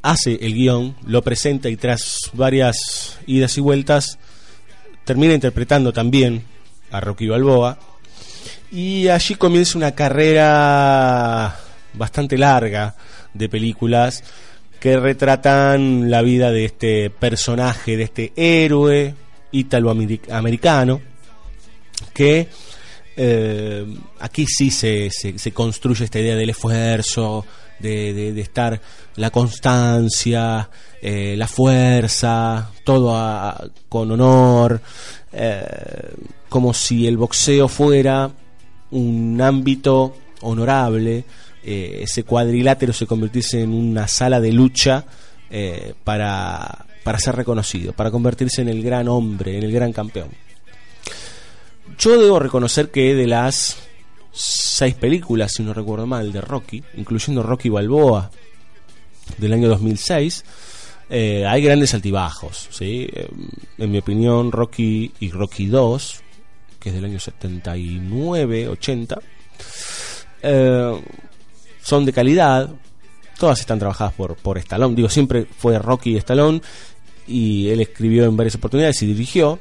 hace 0.00 0.38
el 0.40 0.54
guion, 0.54 0.96
lo 1.06 1.20
presenta 1.22 1.68
y 1.68 1.76
tras 1.76 2.30
varias 2.32 3.18
idas 3.26 3.58
y 3.58 3.60
vueltas 3.60 4.18
termina 5.04 5.34
interpretando 5.34 5.92
también 5.92 6.42
a 6.90 7.00
Rocky 7.00 7.28
Balboa. 7.28 7.78
Y 8.72 9.08
allí 9.08 9.34
comienza 9.34 9.76
una 9.78 9.92
carrera 9.94 11.56
bastante 11.94 12.38
larga 12.38 12.94
de 13.34 13.48
películas 13.48 14.24
que 14.80 14.96
retratan 14.98 16.10
la 16.10 16.22
vida 16.22 16.50
de 16.52 16.64
este 16.66 17.10
personaje, 17.10 17.96
de 17.96 18.04
este 18.04 18.32
héroe 18.36 19.14
italoamericano, 19.52 21.00
que 22.12 22.48
eh, 23.16 23.86
aquí 24.20 24.46
sí 24.46 24.70
se, 24.70 25.08
se- 25.10 25.38
se 25.38 25.52
construye 25.52 26.04
esta 26.04 26.18
idea 26.20 26.36
del 26.36 26.50
esfuerzo, 26.50 27.44
de, 27.78 28.32
de- 28.32 28.40
estar 28.40 28.80
la 29.16 29.30
constancia, 29.30 30.68
eh, 31.02 31.34
la 31.36 31.46
fuerza, 31.48 32.70
todo 32.84 33.16
a- 33.16 33.68
con 33.88 34.10
honor, 34.10 34.80
eh, 35.32 35.64
como 36.48 36.72
si 36.74 37.06
el 37.06 37.16
boxeo 37.16 37.68
fuera 37.68 38.30
un 38.90 39.40
ámbito 39.42 40.16
honorable, 40.42 41.24
eh, 41.64 42.00
ese 42.02 42.22
cuadrilátero 42.24 42.92
se 42.92 43.06
convirtiese 43.06 43.62
en 43.62 43.72
una 43.72 44.06
sala 44.08 44.40
de 44.40 44.52
lucha 44.52 45.04
para, 46.04 46.86
para 47.04 47.18
ser 47.20 47.36
reconocido, 47.36 47.92
para 47.92 48.10
convertirse 48.10 48.62
en 48.62 48.68
el 48.68 48.82
gran 48.82 49.06
hombre, 49.08 49.56
en 49.58 49.64
el 49.64 49.72
gran 49.72 49.92
campeón. 49.92 50.28
Yo 51.98 52.20
debo 52.20 52.38
reconocer 52.38 52.90
que 52.90 53.14
de 53.14 53.26
las 53.26 53.76
seis 54.36 54.94
películas, 54.94 55.52
si 55.52 55.62
no 55.62 55.72
recuerdo 55.72 56.06
mal, 56.06 56.32
de 56.32 56.40
Rocky, 56.40 56.82
incluyendo 56.96 57.42
Rocky 57.42 57.70
Balboa 57.70 58.30
del 59.38 59.52
año 59.54 59.68
2006, 59.68 60.44
eh, 61.08 61.46
hay 61.46 61.62
grandes 61.62 61.94
altibajos. 61.94 62.68
¿sí? 62.70 63.08
Eh, 63.12 63.28
En 63.78 63.90
mi 63.90 63.98
opinión, 63.98 64.52
Rocky 64.52 65.12
y 65.20 65.30
Rocky 65.30 65.66
2, 65.66 66.20
que 66.78 66.90
es 66.90 66.94
del 66.94 67.04
año 67.04 67.18
79, 67.18 68.68
80, 68.68 69.18
eh, 70.42 71.02
son 71.82 72.04
de 72.04 72.12
calidad. 72.12 72.68
Todas 73.38 73.60
están 73.60 73.78
trabajadas 73.78 74.14
por, 74.14 74.36
por 74.36 74.58
Stallone. 74.58 74.94
Digo, 74.94 75.08
siempre 75.08 75.46
fue 75.58 75.78
Rocky 75.78 76.12
y 76.12 76.16
Stallone. 76.16 76.60
Y 77.26 77.68
él 77.70 77.80
escribió 77.80 78.24
en 78.24 78.36
varias 78.36 78.54
oportunidades 78.54 79.02
y 79.02 79.06
dirigió. 79.06 79.58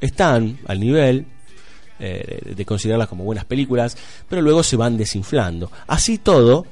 Están 0.00 0.58
al 0.66 0.80
nivel 0.80 1.26
eh, 2.04 2.40
de- 2.44 2.54
de 2.56 2.64
considerarlas 2.66 3.08
como 3.08 3.22
buenas 3.24 3.44
películas, 3.44 3.96
pero 4.28 4.42
luego 4.42 4.62
se 4.62 4.76
van 4.76 4.96
desinflando. 4.96 5.70
Así 5.86 6.18
todo, 6.18 6.66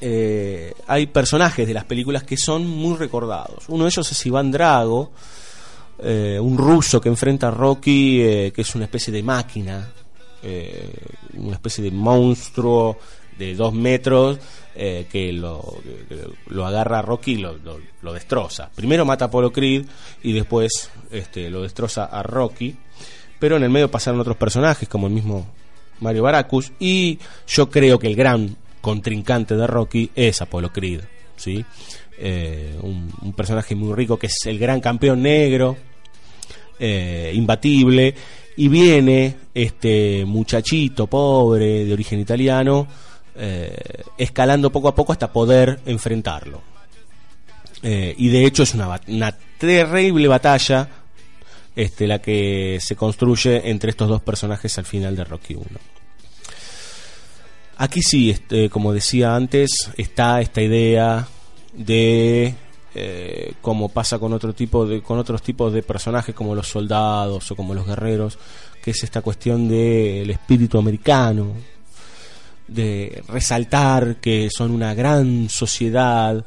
eh, 0.00 0.74
hay 0.86 1.06
personajes 1.06 1.66
de 1.66 1.74
las 1.74 1.84
películas 1.84 2.24
que 2.24 2.36
son 2.36 2.66
muy 2.66 2.96
recordados. 2.96 3.64
Uno 3.68 3.84
de 3.84 3.88
ellos 3.90 4.10
es 4.10 4.26
Iván 4.26 4.50
Drago, 4.50 5.12
eh, 6.00 6.38
un 6.40 6.58
ruso 6.58 7.00
que 7.00 7.08
enfrenta 7.08 7.48
a 7.48 7.50
Rocky, 7.50 8.18
que 8.52 8.62
es 8.62 8.74
una 8.74 8.84
especie 8.84 9.12
de 9.12 9.22
máquina, 9.22 9.90
una 11.38 11.54
especie 11.54 11.82
de 11.82 11.90
monstruo 11.90 12.98
de 13.38 13.54
dos 13.54 13.72
metros 13.72 14.38
que 14.74 15.32
lo, 15.32 15.78
lo 16.48 16.66
agarra 16.66 16.98
a 16.98 17.02
Rocky 17.02 17.32
y 17.32 17.36
lo, 17.38 17.56
lo- 18.02 18.12
destroza. 18.12 18.68
Primero 18.74 19.04
mata 19.06 19.24
a 19.24 19.28
Apollo 19.28 19.50
Creed 19.52 19.86
y 20.22 20.32
después 20.32 20.90
este, 21.10 21.48
lo 21.48 21.62
destroza 21.62 22.04
a 22.06 22.22
Rocky. 22.22 22.76
Pero 23.44 23.58
en 23.58 23.62
el 23.62 23.68
medio 23.68 23.90
pasaron 23.90 24.18
otros 24.20 24.38
personajes 24.38 24.88
como 24.88 25.06
el 25.06 25.12
mismo 25.12 25.44
Mario 26.00 26.22
Baracus 26.22 26.72
y 26.80 27.18
yo 27.46 27.68
creo 27.68 27.98
que 27.98 28.06
el 28.06 28.16
gran 28.16 28.56
contrincante 28.80 29.54
de 29.54 29.66
Rocky 29.66 30.10
es 30.14 30.40
Apollo 30.40 30.72
Creed. 30.72 31.02
¿sí? 31.36 31.62
Eh, 32.18 32.74
un, 32.80 33.34
personaje 33.36 33.74
muy 33.74 33.92
rico 33.92 34.18
que 34.18 34.28
es 34.28 34.38
el 34.46 34.58
gran 34.58 34.80
campeón 34.80 35.20
negro 35.20 35.76
eh, 36.78 37.32
imbatible 37.34 38.14
y 38.56 38.68
viene 38.68 39.36
este 39.52 40.24
muchachito 40.24 41.06
pobre 41.06 41.84
de 41.84 41.92
origen 41.92 42.20
italiano 42.20 42.86
eh, 43.36 43.76
escalando 44.16 44.72
poco 44.72 44.88
a 44.88 44.94
poco 44.94 45.12
hasta 45.12 45.30
poder 45.30 45.80
enfrentarlo 45.84 46.62
y 47.82 48.28
de 48.30 48.46
hecho 48.46 48.62
es 48.62 48.72
una, 48.72 48.98
una 49.08 49.36
terrible 49.58 50.26
batalla 50.26 51.03
este, 51.76 52.06
la 52.06 52.20
que 52.20 52.78
se 52.80 52.96
construye 52.96 53.70
entre 53.70 53.90
estos 53.90 54.08
dos 54.08 54.22
personajes 54.22 54.78
al 54.78 54.84
final 54.84 55.16
de 55.16 55.24
Rocky 55.24 55.54
1 55.54 55.66
aquí 57.76 58.02
sí 58.02 58.30
este, 58.30 58.70
como 58.70 58.92
decía 58.92 59.34
antes 59.34 59.90
está 59.96 60.40
esta 60.40 60.62
idea 60.62 61.26
de 61.72 62.54
eh, 62.94 63.54
como 63.60 63.88
pasa 63.88 64.18
con 64.18 64.32
otro 64.32 64.52
tipo 64.52 64.86
de 64.86 65.02
con 65.02 65.18
otros 65.18 65.42
tipos 65.42 65.72
de 65.72 65.82
personajes 65.82 66.34
como 66.34 66.54
los 66.54 66.68
soldados 66.68 67.50
o 67.50 67.56
como 67.56 67.74
los 67.74 67.86
guerreros 67.86 68.38
que 68.82 68.92
es 68.92 69.02
esta 69.02 69.22
cuestión 69.22 69.68
del 69.68 70.30
espíritu 70.30 70.78
americano 70.78 71.54
de 72.68 73.22
resaltar 73.28 74.16
que 74.16 74.48
son 74.50 74.70
una 74.70 74.94
gran 74.94 75.48
sociedad 75.48 76.44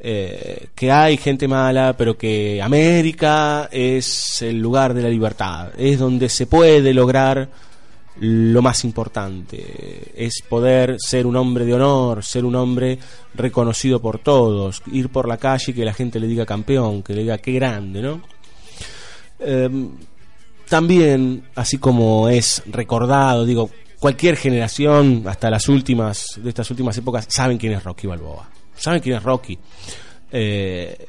eh, 0.00 0.68
que 0.76 0.92
hay 0.92 1.16
gente 1.16 1.48
mala 1.48 1.96
pero 1.96 2.16
que 2.16 2.62
América 2.62 3.68
es 3.72 4.42
el 4.42 4.58
lugar 4.58 4.94
de 4.94 5.02
la 5.02 5.08
libertad. 5.08 5.70
Es 5.76 5.98
donde 5.98 6.28
se 6.28 6.46
puede 6.46 6.94
lograr 6.94 7.48
lo 8.20 8.62
más 8.62 8.84
importante. 8.84 10.12
Es 10.16 10.42
poder 10.48 10.96
ser 10.98 11.26
un 11.26 11.36
hombre 11.36 11.64
de 11.64 11.74
honor, 11.74 12.24
ser 12.24 12.44
un 12.44 12.56
hombre 12.56 12.98
reconocido 13.34 14.00
por 14.00 14.18
todos, 14.18 14.82
ir 14.92 15.08
por 15.08 15.28
la 15.28 15.36
calle 15.36 15.72
y 15.72 15.74
que 15.74 15.84
la 15.84 15.94
gente 15.94 16.18
le 16.18 16.26
diga 16.26 16.44
campeón, 16.46 17.02
que 17.02 17.14
le 17.14 17.22
diga 17.22 17.38
qué 17.38 17.52
grande, 17.52 18.02
¿no? 18.02 18.22
Em, 19.38 19.90
también, 20.68 21.44
así 21.54 21.78
como 21.78 22.28
es 22.28 22.62
recordado, 22.66 23.44
digo, 23.44 23.70
cualquier 23.98 24.36
generación, 24.36 25.24
hasta 25.26 25.50
las 25.50 25.68
últimas, 25.68 26.40
de 26.42 26.48
estas 26.48 26.70
últimas 26.70 26.96
épocas, 26.98 27.26
saben 27.28 27.56
quién 27.56 27.72
es 27.72 27.84
Rocky 27.84 28.06
Balboa, 28.06 28.48
saben 28.78 29.00
quién 29.00 29.16
es 29.16 29.22
Rocky. 29.22 29.58
Eh, 30.30 31.06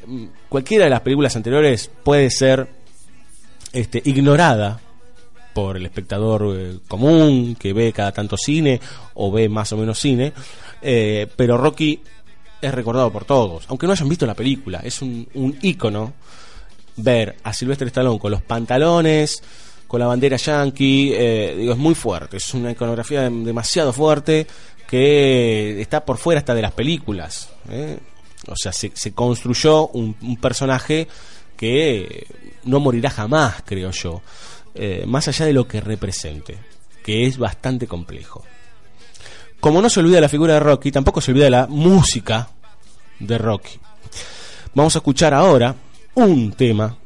cualquiera 0.48 0.86
de 0.86 0.90
las 0.90 1.02
películas 1.02 1.36
anteriores 1.36 1.90
puede 2.04 2.30
ser 2.30 2.68
este, 3.74 4.02
ignorada 4.06 4.80
por 5.54 5.76
el 5.78 5.86
espectador 5.86 6.56
eh, 6.56 6.80
común 6.88 7.56
que 7.60 7.74
ve 7.74 7.92
cada 7.92 8.12
tanto 8.14 8.38
cine 8.38 8.80
o 9.16 9.32
ve 9.32 9.50
más 9.50 9.74
o 9.74 9.78
menos 9.78 10.00
cine, 10.00 10.32
eh, 10.82 11.28
pero 11.36 11.58
Rocky 11.58 12.02
es 12.62 12.74
recordado 12.74 13.12
por 13.12 13.26
todos, 13.26 13.66
aunque 13.68 13.88
no 13.88 13.94
hayan 13.94 14.08
visto 14.10 14.26
la 14.26 14.36
película, 14.36 14.80
es 14.84 15.02
un, 15.02 15.28
un 15.34 15.58
ver 16.98 17.36
a 17.44 17.54
Sylvester 17.54 17.88
Stallone 17.88 18.20
con 18.20 18.32
los 18.32 18.42
pantalones, 18.42 19.42
con 19.88 20.00
la 20.00 20.08
bandera 20.08 20.38
yankee, 20.38 21.12
eh, 21.14 21.56
digo, 21.58 21.74
es 21.74 21.80
muy 21.80 21.96
fuerte, 21.96 22.38
es 22.38 22.54
una 22.54 22.72
iconografía 22.72 23.28
dem- 23.28 23.44
demasiado 23.44 23.92
fuerte 23.92 24.46
que 24.90 25.80
está 25.82 26.04
por 26.04 26.18
fuera 26.18 26.40
hasta 26.40 26.56
de 26.56 26.64
las 26.64 26.72
películas. 26.72 27.50
¿eh? 27.70 28.00
O 28.48 28.56
sea, 28.56 28.74
se, 28.74 28.92
se 28.96 29.14
construyó 29.14 29.88
un, 29.90 30.16
personaje 30.42 31.08
que 31.56 32.26
no 32.64 32.80
morirá 32.80 33.12
jamás, 33.12 33.62
creo 33.66 33.92
yo, 33.92 34.24
eh, 34.74 35.04
más 35.06 35.28
allá 35.28 35.46
de 35.46 35.54
lo 35.54 35.68
que 35.68 35.80
represente, 35.80 36.58
que 37.04 37.28
es 37.28 37.38
bastante 37.38 37.86
complejo. 37.86 38.44
Como 39.60 39.80
no 39.80 39.92
se 39.92 40.00
olvida 40.00 40.22
la 40.22 40.30
figura 40.30 40.56
de 40.56 40.62
Rocky, 40.62 40.92
tampoco 40.92 41.22
se 41.22 41.32
olvida 41.32 41.52
la 41.52 41.68
música 41.68 42.50
de 43.20 43.38
Rocky. 43.38 43.80
Vamos 44.74 44.96
a 44.96 45.00
escuchar 45.00 45.36
ahora 45.36 45.76
un 46.16 46.54
tema 46.54 46.98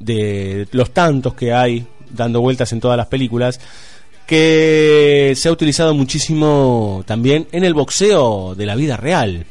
de 0.00 0.66
los 0.72 0.90
tantos 0.90 1.34
que 1.34 1.52
hay 1.52 1.86
dando 2.08 2.40
vueltas 2.40 2.72
en 2.72 2.80
todas 2.80 2.96
las 2.96 3.06
películas 3.06 3.60
que 4.30 5.34
se 5.34 5.48
ha 5.48 5.52
utilizado 5.52 5.92
muchísimo 5.92 7.02
también 7.04 7.48
en 7.50 7.64
el 7.64 7.74
boxeo 7.74 8.54
de 8.54 8.64
la 8.64 8.76
vida 8.76 8.96
real. 8.96 9.44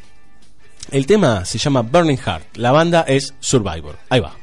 El 0.90 1.06
tema 1.06 1.44
se 1.44 1.58
llama 1.58 1.82
Burning 1.82 2.16
Heart, 2.16 2.56
la 2.56 2.72
banda 2.72 3.04
es 3.06 3.34
Survivor. 3.42 3.98
Ahí 4.08 4.22
va. 4.22 4.39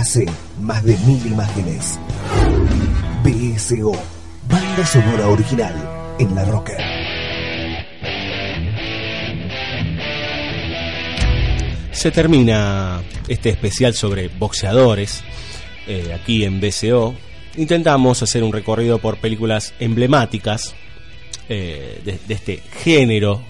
Frase, 0.00 0.24
más 0.62 0.82
de 0.82 0.96
mil 1.06 1.26
imágenes. 1.26 2.00
BSO, 3.22 3.92
banda 4.48 4.86
sonora 4.86 5.28
original 5.28 5.74
en 6.18 6.34
la 6.34 6.42
Rocker. 6.46 6.78
Se 11.92 12.10
termina 12.10 13.02
este 13.28 13.50
especial 13.50 13.92
sobre 13.92 14.28
boxeadores 14.28 15.22
eh, 15.86 16.18
aquí 16.18 16.44
en 16.44 16.62
BCO. 16.62 17.14
Intentamos 17.58 18.22
hacer 18.22 18.42
un 18.42 18.54
recorrido 18.54 19.00
por 19.00 19.18
películas 19.18 19.74
emblemáticas 19.80 20.74
eh, 21.50 22.00
de 22.02 22.34
este 22.34 22.62
género, 22.82 23.42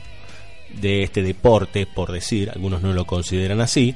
de 0.75 1.05
este 1.05 1.23
deporte, 1.23 1.87
por 1.87 2.11
decir, 2.11 2.51
algunos 2.51 2.83
no 2.83 2.93
lo 2.93 3.05
consideran 3.05 3.61
así, 3.61 3.95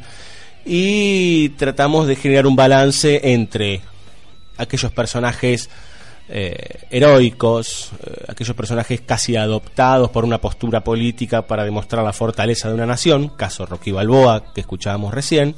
y 0.64 1.50
tratamos 1.50 2.06
de 2.06 2.16
generar 2.16 2.46
un 2.46 2.56
balance 2.56 3.20
entre 3.32 3.80
aquellos 4.56 4.92
personajes 4.92 5.68
eh, 6.28 6.86
heroicos, 6.90 7.92
eh, 8.02 8.24
aquellos 8.28 8.56
personajes 8.56 9.02
casi 9.02 9.36
adoptados 9.36 10.10
por 10.10 10.24
una 10.24 10.40
postura 10.40 10.82
política 10.82 11.42
para 11.46 11.64
demostrar 11.64 12.02
la 12.02 12.12
fortaleza 12.12 12.68
de 12.68 12.74
una 12.74 12.86
nación, 12.86 13.28
caso 13.28 13.66
Rocky 13.66 13.92
Balboa 13.92 14.52
que 14.54 14.62
escuchábamos 14.62 15.12
recién, 15.12 15.54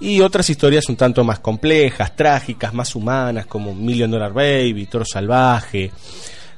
y 0.00 0.22
otras 0.22 0.48
historias 0.50 0.88
un 0.88 0.96
tanto 0.96 1.22
más 1.22 1.40
complejas, 1.40 2.16
trágicas, 2.16 2.72
más 2.74 2.96
humanas, 2.96 3.46
como 3.46 3.74
Million 3.74 4.10
Dollar 4.10 4.32
Baby, 4.32 4.86
Toro 4.86 5.04
Salvaje, 5.04 5.92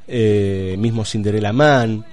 eh, 0.07 0.77
mismo 0.79 1.05
Cinderella 1.05 1.53
Man, 1.53 2.05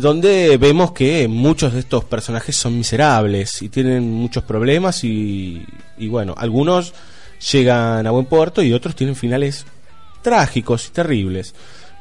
donde 0.00 0.56
vemos 0.58 0.92
que 0.92 1.26
muchos 1.28 1.72
de 1.72 1.80
estos 1.80 2.04
personajes 2.04 2.54
son 2.56 2.76
miserables 2.76 3.62
y 3.62 3.68
tienen 3.68 4.10
muchos 4.10 4.44
problemas 4.44 5.04
y, 5.04 5.64
y 5.98 6.08
bueno, 6.08 6.34
algunos 6.36 6.92
llegan 7.52 8.06
a 8.06 8.10
buen 8.10 8.26
puerto 8.26 8.62
y 8.62 8.72
otros 8.72 8.94
tienen 8.94 9.16
finales 9.16 9.64
trágicos 10.22 10.88
y 10.88 10.90
terribles. 10.90 11.54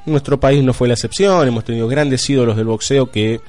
Nuestro 0.05 0.39
país 0.39 0.63
no 0.63 0.73
fue 0.73 0.87
la 0.87 0.95
excepción, 0.95 1.47
hemos 1.47 1.63
tenido 1.63 1.87
grandes 1.87 2.29
ídolos 2.29 2.57
del 2.57 2.65
boxeo 2.65 3.11
que 3.11 3.39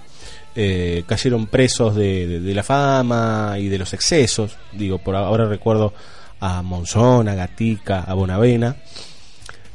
eh, 0.54 1.04
cayeron 1.06 1.46
presos 1.46 1.94
de, 1.94 2.40
la 2.54 2.62
fama 2.62 3.56
y 3.58 3.68
de 3.68 3.78
los 3.78 3.92
excesos. 3.94 4.56
Digo, 4.72 4.98
por 4.98 5.16
ahora 5.16 5.46
recuerdo 5.46 5.92
a 6.40 6.62
Monzón, 6.62 7.28
a 7.28 7.34
Gatica, 7.34 8.00
a 8.00 8.14
Bonavena. 8.14 8.76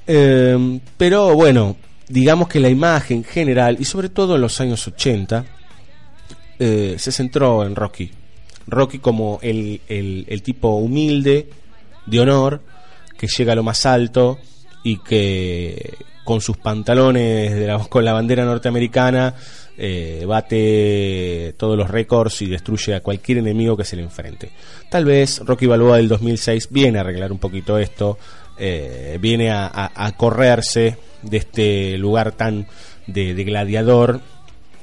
Eh, 0.08 0.80
pero 0.98 1.34
bueno, 1.34 1.78
digamos 2.08 2.48
que 2.48 2.60
la 2.60 2.70
imagen 2.70 3.24
general, 3.24 3.78
y 3.80 3.86
sobre 3.86 4.10
todo 4.10 4.36
en 4.36 4.42
los 4.42 4.60
años 4.62 4.86
80, 4.88 5.46
eh, 6.60 6.96
se 6.98 7.12
centró 7.12 7.66
en 7.66 7.76
Rocky. 7.76 8.12
Rocky 8.68 9.00
como 9.00 9.40
el, 9.42 9.82
el- 9.88 10.42
tipo 10.42 10.70
humilde, 10.76 11.50
de 12.06 12.20
honor, 12.20 12.62
que 13.18 13.28
llega 13.28 13.54
a 13.54 13.56
lo 13.56 13.64
más 13.64 13.86
alto 13.86 14.38
y 14.84 14.98
que 14.98 15.96
con 16.24 16.42
sus 16.42 16.58
pantalones 16.58 17.54
de 17.54 17.68
la- 17.68 17.80
con 17.90 18.04
la 18.06 18.14
bandera 18.14 18.46
norteamericana 18.46 19.34
eh, 19.78 20.24
bate 20.26 21.54
todos 21.58 21.78
los 21.78 21.90
récords 21.90 22.42
y 22.42 22.48
destruye 22.48 22.96
a 22.96 23.02
cualquier 23.02 23.40
enemigo 23.40 23.76
que 23.76 23.84
se 23.84 23.96
le 23.96 24.04
enfrente. 24.04 24.50
Tal 24.90 25.04
vez 25.06 25.40
Rocky 25.40 25.66
Balboa 25.66 25.98
del 25.98 26.08
2006 26.08 26.70
viene 26.72 26.98
a 26.98 27.02
arreglar 27.02 27.32
un 27.32 27.40
poquito 27.40 27.78
esto, 27.78 28.18
eh, 28.58 29.18
viene 29.20 29.52
a, 29.52 30.14
correrse 30.18 30.98
de 31.22 31.38
este 31.38 31.98
lugar 31.98 32.32
tan 32.32 32.68
de, 33.08 33.34
gladiador 33.44 34.22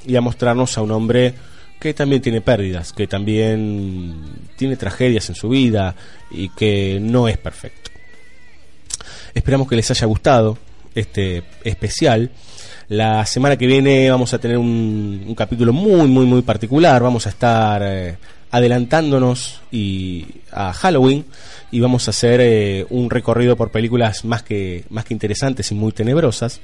y 0.06 0.16
a 0.16 0.20
mostrarnos 0.20 0.76
a 0.76 0.82
un 0.82 0.90
hombre 0.90 1.34
que 1.80 1.94
también 1.94 2.22
tiene 2.22 2.40
pérdidas, 2.40 2.92
que 2.92 3.06
también 3.06 4.14
tiene 4.56 4.76
tragedias 4.76 5.28
en 5.28 5.34
su 5.34 5.48
vida 5.48 5.96
y 6.30 6.48
que 6.50 6.98
no 7.00 7.28
es 7.28 7.38
perfecto. 7.38 7.90
Esperamos 9.34 9.68
que 9.68 9.76
les 9.76 9.90
haya 9.90 10.06
gustado 10.06 10.58
este 10.94 11.42
especial. 11.64 12.30
La 12.88 13.24
semana 13.24 13.56
que 13.56 13.66
viene 13.66 14.10
vamos 14.10 14.34
a 14.34 14.38
tener 14.38 14.58
un, 14.58 15.24
un 15.26 15.34
capítulo 15.34 15.72
muy, 15.72 16.06
muy, 16.08 16.26
muy 16.26 16.42
particular. 16.42 17.02
Vamos 17.02 17.26
a 17.26 17.30
estar 17.30 17.82
eh, 17.84 18.16
adelantándonos 18.52 19.60
y 19.72 20.26
a 20.52 20.72
Halloween 20.74 21.24
y 21.70 21.80
vamos 21.80 22.06
a 22.06 22.10
hacer 22.10 22.40
eh, 22.42 22.86
un 22.90 23.08
recorrido 23.08 23.56
por 23.56 23.70
películas 23.70 24.26
más 24.26 24.42
que, 24.42 24.84
más 24.90 25.06
que 25.06 25.14
interesantes 25.14 25.72
y 25.72 25.74
muy 25.74 25.92
tenebrosas. 25.92 26.60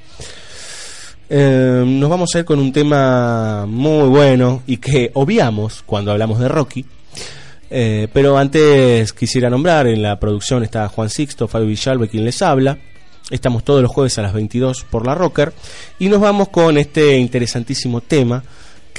Eh, 1.31 1.83
nos 1.85 2.09
vamos 2.09 2.33
a 2.33 2.39
ir 2.39 2.45
con 2.45 2.59
un 2.59 2.71
tema 2.71 3.65
muy 3.67 4.07
bueno 4.07 4.61
y 4.67 4.77
que 4.77 5.09
obviamos 5.15 5.83
cuando 5.83 6.11
hablamos 6.11 6.39
de 6.39 6.47
Rocky. 6.47 6.85
Eh, 7.71 8.07
pero 8.13 8.37
antes 8.37 9.11
quisiera 9.13 9.49
nombrar, 9.49 9.87
en 9.87 10.03
la 10.03 10.19
producción 10.19 10.63
está 10.63 10.87
Juan 10.89 11.09
Sixto, 11.09 11.47
Fabio 11.47 11.67
Villalba 11.67 12.05
quien 12.05 12.23
les 12.23 12.41
habla. 12.43 12.77
Estamos 13.31 13.63
todos 13.63 13.81
los 13.81 13.91
jueves 13.91 14.17
a 14.19 14.21
las 14.21 14.33
22 14.33 14.85
por 14.89 15.07
la 15.07 15.15
Rocker. 15.15 15.53
Y 15.97 16.07
nos 16.07 16.19
vamos 16.19 16.49
con 16.49 16.77
este 16.77 17.17
interesantísimo 17.17 18.01
tema 18.01 18.43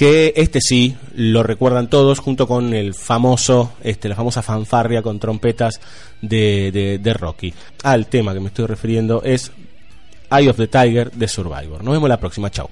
que 0.01 0.33
este 0.35 0.63
sí 0.63 0.97
lo 1.15 1.43
recuerdan 1.43 1.91
todos 1.91 2.21
junto 2.21 2.47
con 2.47 2.73
el 2.73 2.95
famoso, 2.95 3.73
este, 3.83 4.09
la 4.09 4.15
famosa 4.15 4.41
fanfarria 4.41 5.03
con 5.03 5.21
trompetas 5.21 5.79
de, 6.23 6.73
de, 6.73 6.99
de 6.99 7.13
Rocky. 7.13 7.53
Al 7.83 8.07
tema 8.07 8.33
que 8.33 8.41
me 8.41 8.47
estoy 8.47 8.65
refiriendo 8.65 9.23
es 9.23 9.53
Eye 10.31 10.49
of 10.49 10.57
the 10.57 10.69
Tiger 10.69 11.11
de 11.11 11.29
Survivor. 11.29 11.85
Nos 11.85 11.93
vemos 11.93 12.09
la 12.09 12.19
próxima, 12.19 12.51
chao. 12.51 12.71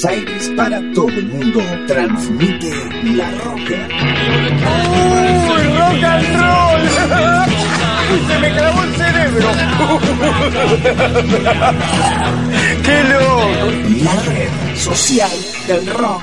Buenos 0.00 0.16
Aires 0.16 0.52
para 0.56 0.80
todo 0.92 1.08
el 1.08 1.26
mundo, 1.26 1.60
transmite 1.88 2.70
La 3.16 3.28
Rocker. 3.32 3.88
¡Uy, 4.94 5.62
rock 5.76 6.04
and 6.04 6.36
roll! 6.36 6.88
Se 8.28 8.38
me 8.38 8.48
clavó 8.52 8.84
el 8.84 8.94
cerebro. 8.94 9.48
¡Qué 12.84 13.04
loco! 13.04 13.48
La 14.04 14.14
red 14.22 14.48
social 14.76 15.30
del 15.66 15.84
rock. 15.94 16.22